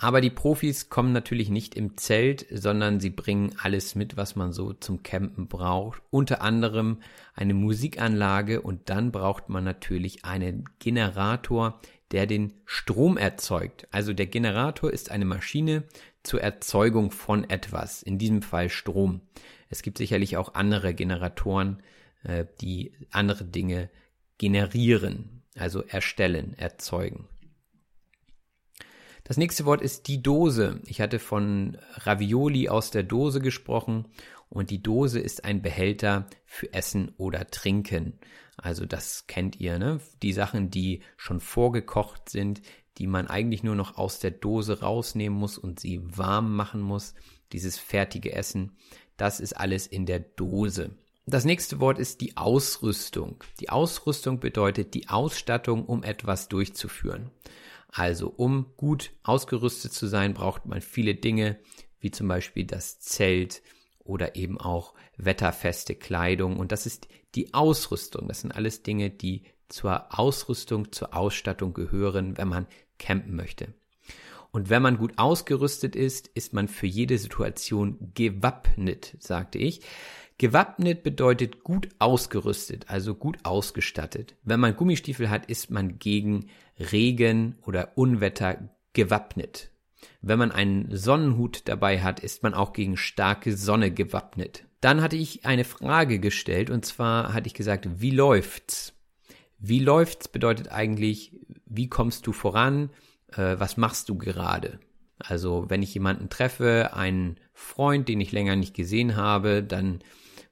[0.00, 4.52] Aber die Profis kommen natürlich nicht im Zelt, sondern sie bringen alles mit, was man
[4.52, 6.00] so zum Campen braucht.
[6.10, 6.98] Unter anderem
[7.34, 11.80] eine Musikanlage und dann braucht man natürlich einen Generator,
[12.12, 13.88] der den Strom erzeugt.
[13.90, 15.82] Also der Generator ist eine Maschine,
[16.22, 19.20] zur Erzeugung von etwas, in diesem Fall Strom.
[19.68, 21.82] Es gibt sicherlich auch andere Generatoren,
[22.22, 23.90] äh, die andere Dinge
[24.36, 27.26] generieren, also erstellen, erzeugen.
[29.28, 30.80] Das nächste Wort ist die Dose.
[30.86, 34.06] Ich hatte von Ravioli aus der Dose gesprochen
[34.48, 38.14] und die Dose ist ein Behälter für Essen oder Trinken.
[38.56, 40.00] Also das kennt ihr, ne?
[40.22, 42.62] Die Sachen, die schon vorgekocht sind,
[42.96, 47.12] die man eigentlich nur noch aus der Dose rausnehmen muss und sie warm machen muss.
[47.52, 48.78] Dieses fertige Essen,
[49.18, 50.92] das ist alles in der Dose.
[51.26, 53.44] Das nächste Wort ist die Ausrüstung.
[53.60, 57.30] Die Ausrüstung bedeutet die Ausstattung, um etwas durchzuführen.
[57.90, 61.58] Also um gut ausgerüstet zu sein, braucht man viele Dinge,
[62.00, 63.62] wie zum Beispiel das Zelt
[63.98, 66.58] oder eben auch wetterfeste Kleidung.
[66.58, 68.28] Und das ist die Ausrüstung.
[68.28, 72.66] Das sind alles Dinge, die zur Ausrüstung, zur Ausstattung gehören, wenn man
[72.98, 73.74] campen möchte.
[74.50, 79.82] Und wenn man gut ausgerüstet ist, ist man für jede Situation gewappnet, sagte ich.
[80.38, 84.36] Gewappnet bedeutet gut ausgerüstet, also gut ausgestattet.
[84.44, 86.48] Wenn man Gummistiefel hat, ist man gegen
[86.78, 89.70] Regen oder Unwetter gewappnet.
[90.20, 94.64] Wenn man einen Sonnenhut dabei hat, ist man auch gegen starke Sonne gewappnet.
[94.80, 98.94] Dann hatte ich eine Frage gestellt und zwar hatte ich gesagt, wie läuft's?
[99.58, 101.32] Wie läuft's bedeutet eigentlich,
[101.66, 102.90] wie kommst du voran,
[103.32, 104.78] äh, was machst du gerade?
[105.18, 109.98] Also wenn ich jemanden treffe, einen Freund, den ich länger nicht gesehen habe, dann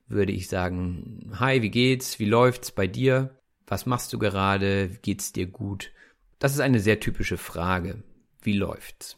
[0.08, 2.18] würde ich sagen, hi, wie geht's?
[2.18, 3.38] Wie läuft's bei dir?
[3.66, 4.88] Was machst du gerade?
[5.02, 5.92] Geht's dir gut?
[6.38, 8.02] Das ist eine sehr typische Frage.
[8.42, 9.16] Wie läuft's?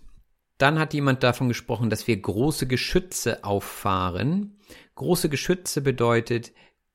[0.58, 4.58] Dann hat jemand davon gesprochen, dass wir große Geschütze auffahren.
[4.96, 6.52] Große Geschütze bedeutet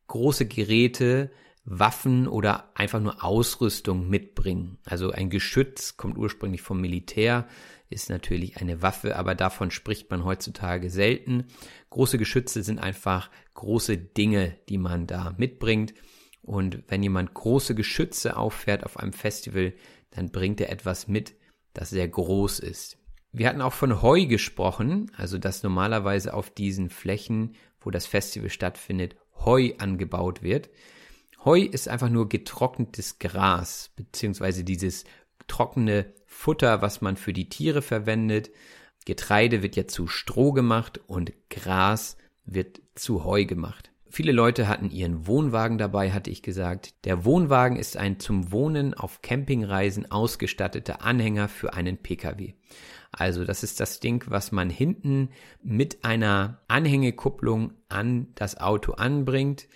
[0.07, 1.31] große Geräte,
[1.65, 4.77] Waffen oder einfach nur Ausrüstung mitbringen.
[4.86, 7.47] Also ein Geschütz kommt ursprünglich vom Militär,
[7.89, 11.45] ist natürlich eine Waffe, aber davon spricht man heutzutage selten.
[11.89, 15.93] Große Geschütze sind einfach große Dinge, die man da mitbringt.
[16.41, 19.74] Und wenn jemand große Geschütze auffährt auf einem Festival,
[20.16, 21.36] dann bringt er etwas mit,
[21.74, 22.97] das sehr groß ist.
[23.32, 28.49] Wir hatten auch von Heu gesprochen, also dass normalerweise auf diesen Flächen, wo das Festival
[28.49, 30.70] stattfindet, Heu angebaut wird.
[31.43, 35.03] Heu ist einfach nur getrocknetes Gras, beziehungsweise dieses
[35.47, 38.51] trockene Futter, was man für die Tiere verwendet.
[39.05, 43.92] Getreide wird ja zu Stroh gemacht und Gras wird zu Heu gemacht.
[44.16, 46.93] Viele Leute hatten ihren Wohnwagen dabei, hatte ich gesagt.
[47.03, 52.53] Der Wohnwagen ist ein zum Wohnen auf Campingreisen ausgestatteter Anhänger für einen Pkw.
[53.11, 55.30] Also das ist das Ding, was man hinten
[55.64, 59.68] mit einer Anhängekupplung an das Auto anbringt.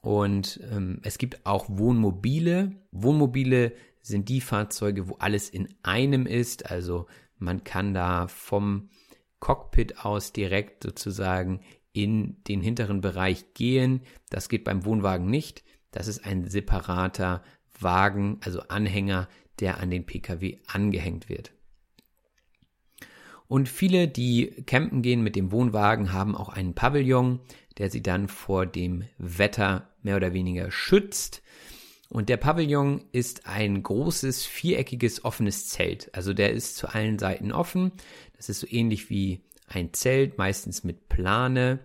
[0.00, 2.72] Und ähm, es gibt auch Wohnmobile.
[2.90, 6.68] Wohnmobile sind die Fahrzeuge, wo alles in einem ist.
[6.68, 7.06] Also
[7.38, 8.90] man kann da vom
[9.38, 11.60] Cockpit aus direkt sozusagen
[11.92, 14.02] in den hinteren Bereich gehen.
[14.30, 15.64] Das geht beim Wohnwagen nicht.
[15.90, 17.42] Das ist ein separater
[17.78, 19.28] Wagen, also Anhänger,
[19.58, 21.52] der an den Pkw angehängt wird.
[23.48, 27.40] Und viele, die campen gehen mit dem Wohnwagen, haben auch einen Pavillon,
[27.78, 31.42] der sie dann vor dem Wetter mehr oder weniger schützt.
[32.08, 36.14] Und der Pavillon ist ein großes, viereckiges, offenes Zelt.
[36.14, 37.92] Also der ist zu allen Seiten offen.
[38.36, 39.40] Das ist so ähnlich wie
[39.70, 41.80] ein Zelt, meistens mit Plane.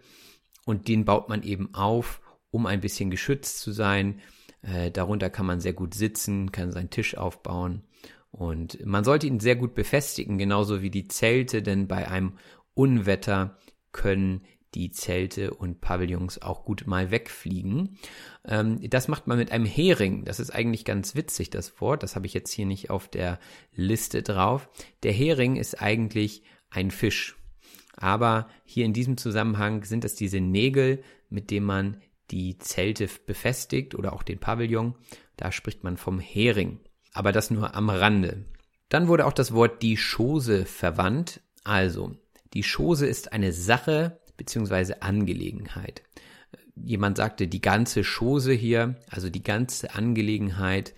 [0.65, 2.21] Und den baut man eben auf,
[2.51, 4.19] um ein bisschen geschützt zu sein.
[4.61, 7.83] Äh, darunter kann man sehr gut sitzen, kann seinen Tisch aufbauen.
[8.31, 12.37] Und man sollte ihn sehr gut befestigen, genauso wie die Zelte, denn bei einem
[12.73, 13.57] Unwetter
[13.93, 14.41] können
[14.73, 17.97] die Zelte und Pavillons auch gut mal wegfliegen.
[18.43, 20.25] Ähm, das macht man mit einem Hering.
[20.25, 22.03] Das ist eigentlich ganz witzig, das Wort.
[22.03, 23.39] Das habe ich jetzt hier nicht auf der
[23.73, 24.67] Liste drauf.
[25.03, 27.37] Der Hering ist eigentlich ein Fisch.
[27.97, 31.97] Aber hier in diesem Zusammenhang sind es diese Nägel, mit denen man
[32.31, 34.95] die Zelte befestigt oder auch den Pavillon.
[35.37, 36.79] Da spricht man vom Hering
[37.15, 38.45] aber das nur am Rande.
[38.89, 41.41] Dann wurde auch das Wort die Chose verwandt.
[41.63, 42.15] Also,
[42.53, 44.95] die Chose ist eine Sache bzw.
[44.99, 46.03] Angelegenheit.
[46.75, 50.93] Jemand sagte, die ganze Chose hier, also die ganze Angelegenheit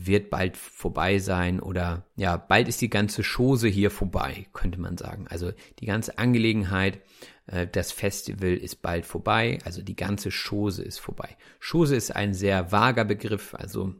[0.00, 4.96] wird bald vorbei sein oder ja, bald ist die ganze Chose hier vorbei, könnte man
[4.96, 5.26] sagen.
[5.28, 7.00] Also die ganze Angelegenheit,
[7.46, 11.36] äh, das Festival ist bald vorbei, also die ganze Chose ist vorbei.
[11.60, 13.94] Chose ist ein sehr vager Begriff, also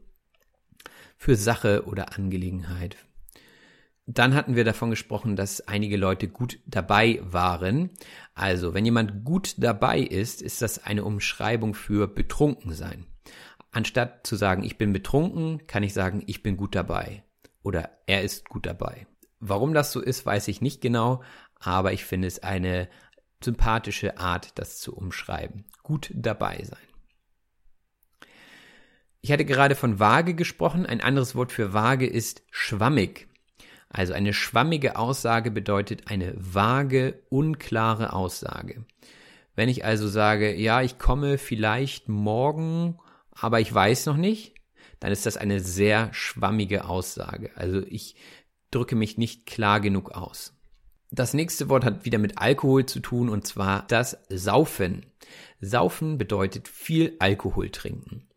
[1.17, 2.95] für Sache oder Angelegenheit.
[4.11, 7.91] Dann hatten wir davon gesprochen, dass einige Leute gut dabei waren.
[8.33, 13.05] Also, wenn jemand gut dabei ist, ist das eine Umschreibung für betrunken sein.
[13.71, 17.23] Anstatt zu sagen, ich bin betrunken, kann ich sagen, ich bin gut dabei.
[17.61, 19.05] Oder er ist gut dabei.
[19.39, 21.23] Warum das so ist, weiß ich nicht genau,
[21.59, 22.89] aber ich finde es eine
[23.43, 25.65] sympathische Art, das zu umschreiben.
[25.83, 26.79] Gut dabei sein.
[29.21, 30.85] Ich hatte gerade von vage gesprochen.
[30.85, 33.27] Ein anderes Wort für vage ist schwammig.
[33.89, 38.85] Also eine schwammige Aussage bedeutet eine vage, unklare Aussage.
[39.55, 42.99] Wenn ich also sage, ja, ich komme vielleicht morgen,
[43.41, 44.53] aber ich weiß noch nicht,
[44.99, 47.51] dann ist das eine sehr schwammige Aussage.
[47.55, 48.15] Also ich
[48.71, 50.53] drücke mich nicht klar genug aus.
[51.11, 55.05] Das nächste Wort hat wieder mit Alkohol zu tun und zwar das Saufen.
[55.59, 58.27] Saufen bedeutet viel Alkohol trinken.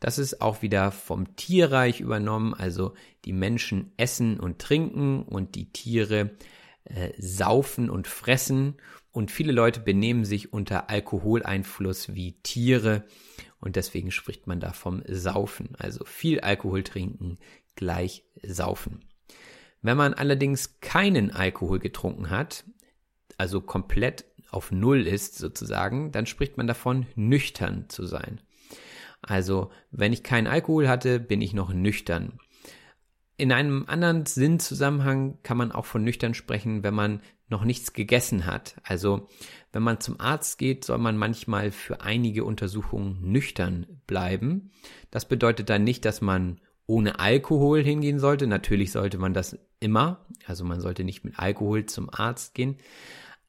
[0.00, 2.94] Das ist auch wieder vom Tierreich übernommen, also
[3.24, 6.36] die Menschen essen und trinken und die Tiere
[6.84, 8.76] äh, saufen und fressen
[9.12, 13.04] und viele Leute benehmen sich unter Alkoholeinfluss wie Tiere
[13.66, 17.38] und deswegen spricht man da vom Saufen, also viel Alkohol trinken
[17.74, 19.04] gleich Saufen.
[19.82, 22.64] Wenn man allerdings keinen Alkohol getrunken hat,
[23.38, 28.40] also komplett auf Null ist sozusagen, dann spricht man davon nüchtern zu sein.
[29.20, 32.38] Also, wenn ich keinen Alkohol hatte, bin ich noch nüchtern.
[33.36, 38.46] In einem anderen Sinnzusammenhang kann man auch von nüchtern sprechen, wenn man noch nichts gegessen
[38.46, 38.76] hat.
[38.82, 39.28] Also,
[39.72, 44.70] wenn man zum Arzt geht, soll man manchmal für einige Untersuchungen nüchtern bleiben.
[45.10, 48.46] Das bedeutet dann nicht, dass man ohne Alkohol hingehen sollte.
[48.46, 50.24] Natürlich sollte man das immer.
[50.46, 52.76] Also man sollte nicht mit Alkohol zum Arzt gehen.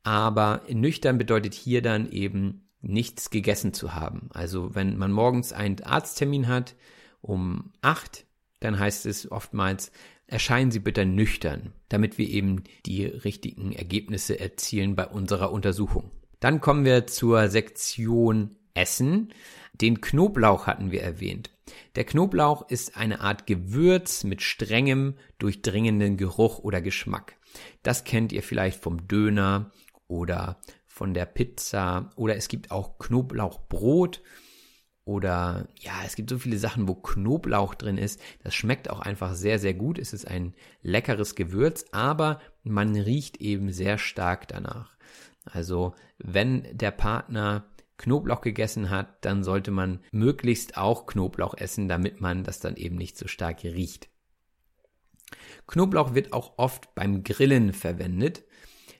[0.04, 4.30] Aber nüchtern bedeutet hier dann eben nichts gegessen zu haben.
[4.32, 6.76] Also wenn man morgens einen Arzttermin hat
[7.22, 8.26] um acht,
[8.60, 9.92] dann heißt es oftmals,
[10.28, 16.12] erscheinen Sie bitte nüchtern, damit wir eben die richtigen Ergebnisse erzielen bei unserer Untersuchung.
[16.40, 19.34] Dann kommen wir zur Sektion Essen.
[19.74, 21.50] Den Knoblauch hatten wir erwähnt.
[21.96, 27.36] Der Knoblauch ist eine Art Gewürz mit strengem, durchdringenden Geruch oder Geschmack.
[27.84, 29.72] Das kennt ihr vielleicht vom Döner
[30.08, 34.22] oder von der Pizza oder es gibt auch Knoblauchbrot
[35.08, 38.22] oder ja, es gibt so viele Sachen, wo Knoblauch drin ist.
[38.44, 39.98] Das schmeckt auch einfach sehr, sehr gut.
[40.00, 44.98] Es ist ein leckeres Gewürz, aber man riecht eben sehr stark danach.
[45.46, 47.66] Also wenn der Partner
[47.98, 52.96] Knoblauch gegessen hat, dann sollte man möglichst auch Knoblauch essen, damit man das dann eben
[52.96, 54.10] nicht so stark riecht.
[55.68, 58.44] Knoblauch wird auch oft beim Grillen verwendet.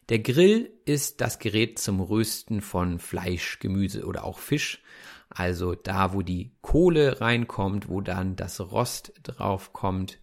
[0.10, 4.82] Der Grill ist das Gerät zum Rösten von Fleisch, Gemüse oder auch Fisch.
[5.38, 10.18] Also da, wo die Kohle reinkommt, wo dann das Rost draufkommt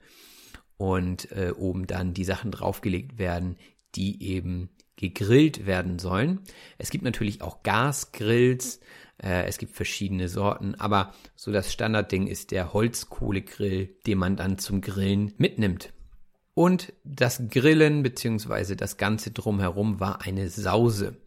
[0.77, 3.57] und äh, oben dann die Sachen draufgelegt werden,
[3.95, 6.41] die eben gegrillt werden sollen.
[6.79, 8.81] Es gibt natürlich auch Gasgrills,
[9.23, 14.59] äh, es gibt verschiedene Sorten, aber so das Standardding ist der Holzkohlegrill, den man dann
[14.59, 15.93] zum Grillen mitnimmt.
[16.55, 18.75] Und das Grillen bzw.
[18.75, 21.19] das Ganze drumherum war eine Sause.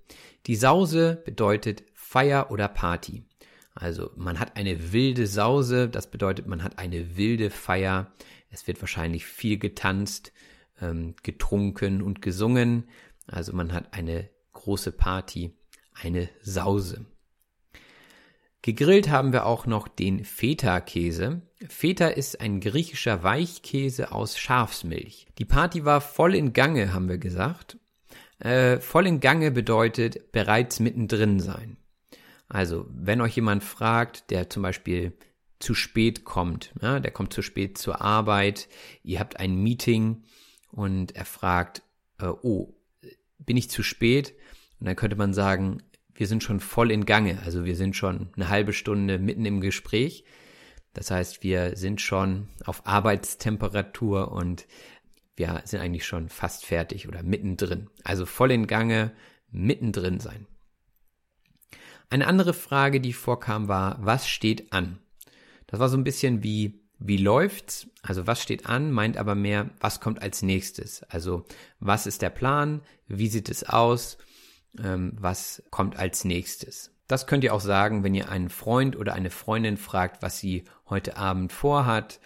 [0.45, 3.23] Die Sause bedeutet Feier oder Party.
[3.79, 8.11] Also man hat eine wilde Sause, das bedeutet man hat eine wilde Feier.
[8.49, 10.33] Es wird wahrscheinlich viel getanzt,
[10.81, 12.89] ähm, getrunken und gesungen.
[13.27, 15.55] Also man hat eine große Party,
[15.93, 17.05] eine Sause.
[18.63, 21.43] Gegrillt haben wir auch noch den Feta-Käse.
[21.69, 25.27] Feta ist ein griechischer Weichkäse aus Schafsmilch.
[25.37, 27.77] Die Party war voll in Gange, haben wir gesagt.
[28.39, 31.77] Äh, voll in Gange bedeutet bereits mittendrin sein.
[32.49, 35.13] Also, wenn euch jemand fragt, der zum Beispiel
[35.59, 38.69] zu spät kommt, ja, der kommt zu spät zur Arbeit,
[39.03, 40.23] ihr habt ein Meeting
[40.71, 41.81] und er fragt,
[42.19, 42.73] äh, oh,
[43.39, 44.33] bin ich zu spät?
[44.79, 45.83] Und dann könnte man sagen,
[46.13, 49.61] wir sind schon voll in Gange, also wir sind schon eine halbe Stunde mitten im
[49.61, 50.23] Gespräch.
[50.93, 54.65] Das heißt, wir sind schon auf Arbeitstemperatur und
[55.35, 57.89] wir sind eigentlich schon fast fertig oder mittendrin.
[58.03, 59.11] Also voll in Gange,
[59.51, 60.47] mittendrin sein.
[62.09, 64.99] Eine andere Frage, die vorkam, war, was steht an?
[65.67, 67.87] Das war so ein bisschen wie, wie läuft's?
[68.01, 71.03] Also was steht an, meint aber mehr, was kommt als nächstes?
[71.03, 71.45] Also
[71.79, 72.81] was ist der Plan?
[73.07, 74.17] Wie sieht es aus?
[74.81, 76.93] Ähm, was kommt als nächstes?
[77.07, 80.63] Das könnt ihr auch sagen, wenn ihr einen Freund oder eine Freundin fragt, was sie
[80.89, 82.19] heute Abend vorhat,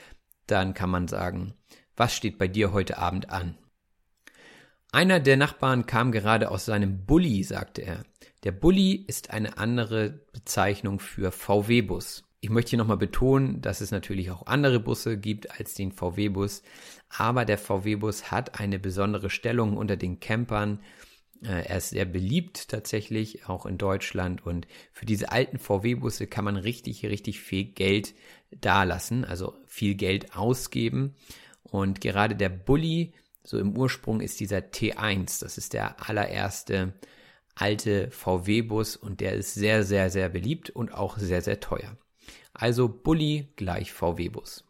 [0.47, 1.55] dann kann man sagen,
[1.95, 3.57] was steht bei dir heute Abend an?
[4.93, 8.03] Einer der Nachbarn kam gerade aus seinem Bulli, sagte er.
[8.43, 12.25] Der Bulli ist eine andere Bezeichnung für VW-Bus.
[12.41, 16.63] Ich möchte hier nochmal betonen, dass es natürlich auch andere Busse gibt als den VW-Bus,
[17.07, 20.81] aber der VW-Bus hat eine besondere Stellung unter den Campern.
[21.41, 24.45] Äh, er ist sehr beliebt tatsächlich, auch in Deutschland.
[24.45, 28.13] Und für diese alten VW-Busse kann man richtig, richtig viel Geld
[28.59, 31.15] dalassen, also viel Geld ausgeben.
[31.63, 33.13] Und gerade der Bulli,
[33.43, 36.93] so im Ursprung ist dieser T1, das ist der allererste
[37.55, 41.97] alte VW-Bus und der ist sehr, sehr, sehr beliebt und auch sehr, sehr teuer.
[42.53, 44.65] Also Bulli gleich VW-Bus.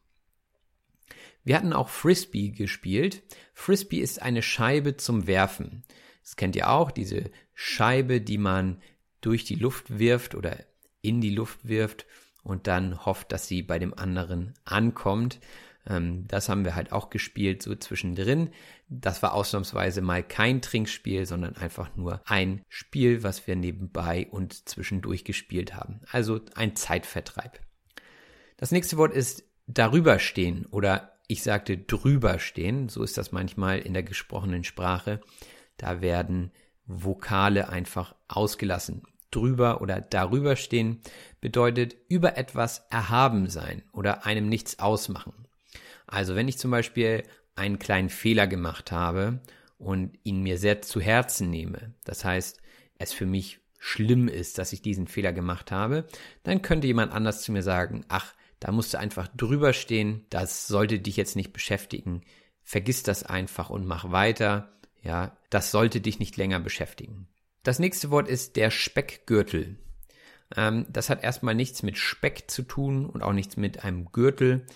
[1.43, 3.23] Wir hatten auch Frisbee gespielt.
[3.53, 5.83] Frisbee ist eine Scheibe zum Werfen.
[6.21, 8.81] Das kennt ihr auch, diese Scheibe, die man
[9.21, 10.57] durch die Luft wirft oder
[11.01, 12.05] in die Luft wirft
[12.43, 15.39] und dann hofft, dass sie bei dem anderen ankommt.
[15.87, 18.49] Ähm, das haben wir halt auch gespielt, so zwischendrin.
[18.89, 24.67] Das war ausnahmsweise mal kein Trinkspiel, sondern einfach nur ein Spiel, was wir nebenbei und
[24.67, 26.01] zwischendurch gespielt haben.
[26.11, 27.59] Also ein Zeitvertreib.
[28.57, 32.89] Das nächste Wort ist darüber stehen oder ich sagte drüber stehen.
[32.89, 35.21] So ist das manchmal in der gesprochenen Sprache.
[35.77, 36.51] Da werden
[36.85, 39.03] Vokale einfach ausgelassen.
[39.31, 40.99] Drüber oder darüber stehen
[41.39, 45.47] bedeutet über etwas erhaben sein oder einem nichts ausmachen.
[46.11, 47.23] Also wenn ich zum Beispiel
[47.55, 49.39] einen kleinen Fehler gemacht habe
[49.77, 52.61] und ihn mir sehr zu Herzen nehme, das heißt,
[52.99, 56.05] es für mich schlimm ist, dass ich diesen Fehler gemacht habe,
[56.43, 60.25] dann könnte jemand anders zu mir sagen, ach, da musst du einfach drüber stehen.
[60.29, 62.21] Das sollte dich jetzt nicht beschäftigen.
[62.61, 64.71] Vergiss das einfach und mach weiter.
[65.01, 67.27] Ja, das sollte dich nicht länger beschäftigen.
[67.63, 69.79] Das nächste Wort ist der Speckgürtel.
[70.55, 74.67] Ähm, das hat erstmal nichts mit Speck zu tun und auch nichts mit einem Gürtel.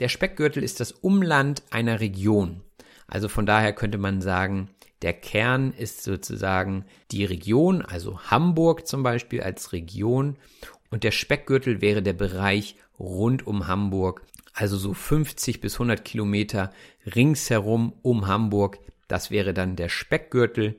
[0.00, 2.62] Der Speckgürtel ist das Umland einer Region.
[3.06, 4.70] Also von daher könnte man sagen,
[5.02, 10.36] der Kern ist sozusagen die Region, also Hamburg zum Beispiel als Region.
[10.90, 14.22] Und der Speckgürtel wäre der Bereich rund um Hamburg,
[14.52, 16.72] also so 50 bis 100 Kilometer
[17.14, 18.80] ringsherum um Hamburg.
[19.06, 20.74] Das wäre dann der Speckgürtel.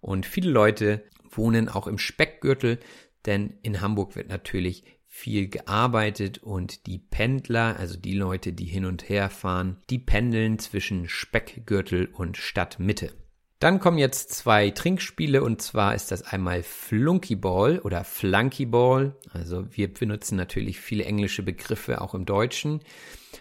[0.00, 2.80] Und viele Leute wohnen auch im Speckgürtel,
[3.26, 4.82] denn in Hamburg wird natürlich
[5.16, 10.58] viel gearbeitet und die Pendler, also die Leute, die hin und her fahren, die pendeln
[10.58, 13.12] zwischen Speckgürtel und Stadtmitte.
[13.58, 19.16] Dann kommen jetzt zwei Trinkspiele und zwar ist das einmal Flunkyball oder Flunkyball.
[19.32, 22.80] Also wir benutzen natürlich viele englische Begriffe auch im Deutschen.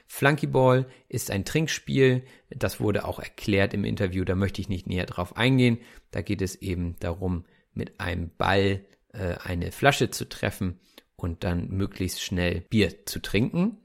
[0.08, 5.08] Flunkyball ist ein Trinkspiel, das wurde auch erklärt im Interview, da möchte ich nicht näher
[5.08, 5.80] drauf eingehen.
[6.12, 10.80] Da geht es eben darum, mit einem Ball äh, eine Flasche zu treffen
[11.16, 13.78] und dann möglichst schnell Bier zu trinken.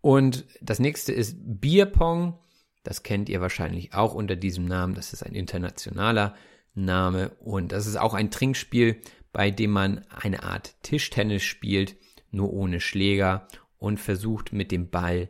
[0.00, 2.38] Und das nächste ist Bierpong.
[2.82, 4.94] Das kennt ihr wahrscheinlich auch unter diesem Namen.
[4.94, 6.34] Das ist ein internationaler
[6.74, 7.30] Name.
[7.40, 9.00] Und das ist auch ein Trinkspiel,
[9.32, 11.96] bei dem man eine Art Tischtennis spielt,
[12.30, 13.46] nur ohne Schläger
[13.78, 15.28] und versucht mit dem Ball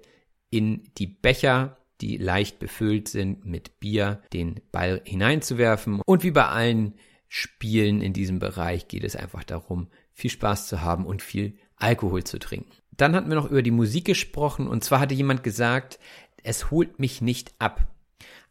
[0.51, 6.01] in die Becher, die leicht befüllt sind mit Bier, den Ball hineinzuwerfen.
[6.05, 6.95] Und wie bei allen
[7.29, 9.89] Spielen in diesem Bereich geht es einfach darum,
[10.21, 12.71] viel Spaß zu haben und viel Alkohol zu trinken.
[12.93, 15.99] Dann hatten wir noch über die Musik gesprochen und zwar hatte jemand gesagt,
[16.43, 17.89] es holt mich nicht ab.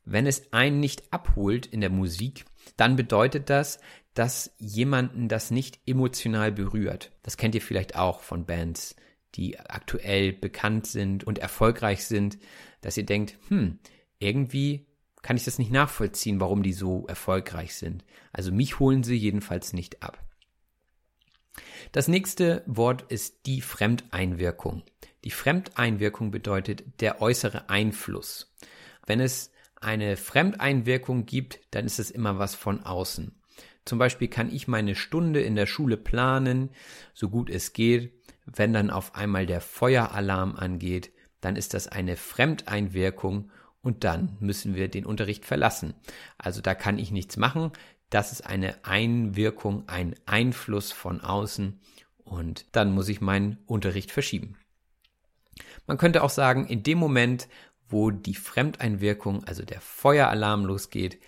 [0.05, 2.45] Wenn es einen nicht abholt in der Musik,
[2.78, 3.80] dann bedeutet das,
[4.15, 7.11] dass jemanden das nicht emotional berührt.
[7.22, 8.95] Das kennt ihr vielleicht auch von Bands,
[9.36, 12.39] die aktuell bekannt sind und erfolgreich sind,
[12.82, 13.80] dass ihr denkt, hm,
[14.17, 14.88] irgendwie
[15.22, 18.03] kann ich das nicht nachvollziehen, warum die so erfolgreich sind.
[18.32, 20.17] Also mich holen sie jedenfalls nicht ab.
[21.91, 24.84] Das nächste Wort ist die Fremdeinwirkung.
[25.24, 28.55] Die Fremdeinwirkung bedeutet der äußere Einfluss.
[29.05, 29.51] Wenn es
[29.82, 33.36] eine Fremdeinwirkung gibt, dann ist es immer was von außen.
[33.86, 36.70] Zum Beispiel kann ich meine Stunde in der Schule planen,
[37.14, 38.14] so gut es geht.
[38.45, 43.51] Wenn dann auf einmal der Feueralarm angeht, dann ist das eine Fremdeinwirkung
[43.82, 45.93] und dann müssen wir den Unterricht verlassen.
[46.38, 47.72] Also da kann ich nichts machen.
[48.10, 51.80] Das ist eine Einwirkung, ein Einfluss von außen
[52.18, 54.57] und dann muss ich meinen Unterricht verschieben.
[55.88, 57.47] Man könnte auch sagen, in dem Moment,
[57.88, 61.20] wo die Fremdeinwirkung, also der Feueralarm losgeht,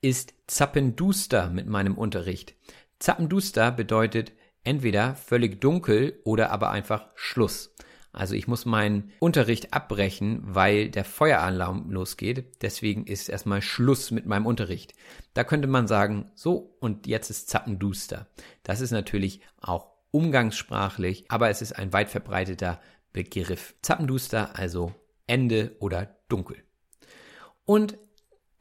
[0.00, 2.54] ist Zappenduster mit meinem Unterricht.
[2.98, 4.32] Zappenduster bedeutet
[4.64, 7.74] entweder völlig dunkel oder aber einfach Schluss.
[8.12, 12.62] Also ich muss meinen Unterricht abbrechen, weil der Feueralarm losgeht.
[12.62, 14.94] Deswegen ist erstmal Schluss mit meinem Unterricht.
[15.34, 18.26] Da könnte man sagen, so und jetzt ist Zappenduster.
[18.64, 22.80] Das ist natürlich auch umgangssprachlich, aber es ist ein weit verbreiteter
[23.12, 23.74] Begriff.
[23.82, 24.92] Zappenduster, also
[25.26, 26.56] Ende oder dunkel.
[27.64, 27.96] Und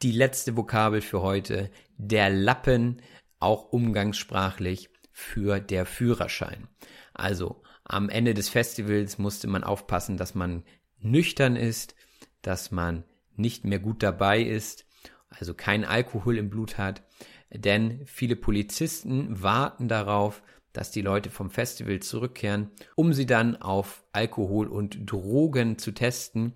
[0.04, 3.02] die letzte Vokabel für heute, der Lappen,
[3.40, 6.68] auch umgangssprachlich für der Führerschein.
[7.14, 10.64] Also am Ende des Festivals musste man aufpassen, dass man
[11.00, 11.96] nüchtern ist,
[12.42, 13.04] dass man
[13.36, 14.86] nicht mehr gut dabei ist,
[15.30, 17.04] also kein Alkohol im Blut hat,
[17.52, 24.04] denn viele Polizisten warten darauf, dass die Leute vom Festival zurückkehren, um sie dann auf
[24.12, 26.54] Alkohol und Drogen zu testen.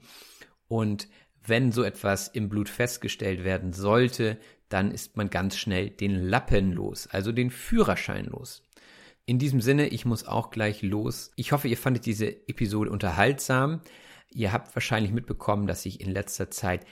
[0.68, 1.08] Und
[1.46, 4.38] wenn so etwas im Blut festgestellt werden sollte,
[4.70, 8.62] dann ist man ganz schnell den Lappen los, also den Führerschein los.
[9.26, 11.32] In diesem Sinne, ich muss auch gleich los.
[11.36, 13.82] Ich hoffe, ihr fandet diese Episode unterhaltsam.
[14.34, 16.86] Ihr habt wahrscheinlich mitbekommen, dass ich in letzter Zeit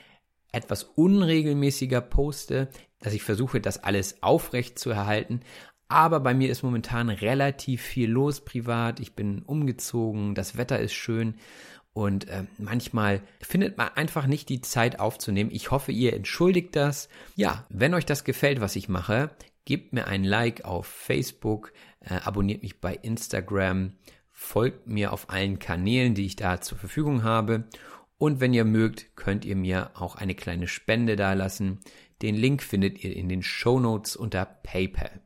[0.53, 2.69] etwas unregelmäßiger poste,
[2.99, 5.41] dass ich versuche, das alles aufrecht zu erhalten.
[5.87, 9.01] Aber bei mir ist momentan relativ viel los privat.
[9.01, 11.35] Ich bin umgezogen, das Wetter ist schön
[11.93, 15.51] und äh, manchmal findet man einfach nicht die Zeit aufzunehmen.
[15.51, 17.09] Ich hoffe, ihr entschuldigt das.
[17.35, 19.31] Ja, wenn euch das gefällt, was ich mache,
[19.65, 23.93] gebt mir ein Like auf Facebook, äh, abonniert mich bei Instagram,
[24.31, 27.65] folgt mir auf allen Kanälen, die ich da zur Verfügung habe.
[28.17, 31.79] Und wenn ihr mögt, könnt ihr mir auch eine kleine Spende dalassen.
[32.21, 35.21] Den Link findet ihr in den Show Notes unter PayPal.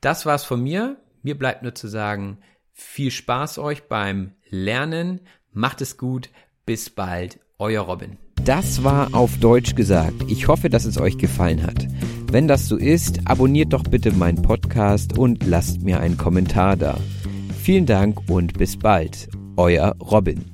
[0.00, 0.96] Das war's von mir.
[1.22, 2.38] Mir bleibt nur zu sagen,
[2.72, 5.20] viel Spaß euch beim Lernen.
[5.52, 6.30] Macht es gut.
[6.66, 7.40] Bis bald.
[7.58, 8.18] Euer Robin.
[8.44, 10.24] Das war auf Deutsch gesagt.
[10.28, 11.86] Ich hoffe, dass es euch gefallen hat.
[12.34, 16.98] Wenn das so ist, abonniert doch bitte meinen Podcast und lasst mir einen Kommentar da.
[17.62, 19.28] Vielen Dank und bis bald.
[19.56, 20.53] Euer Robin.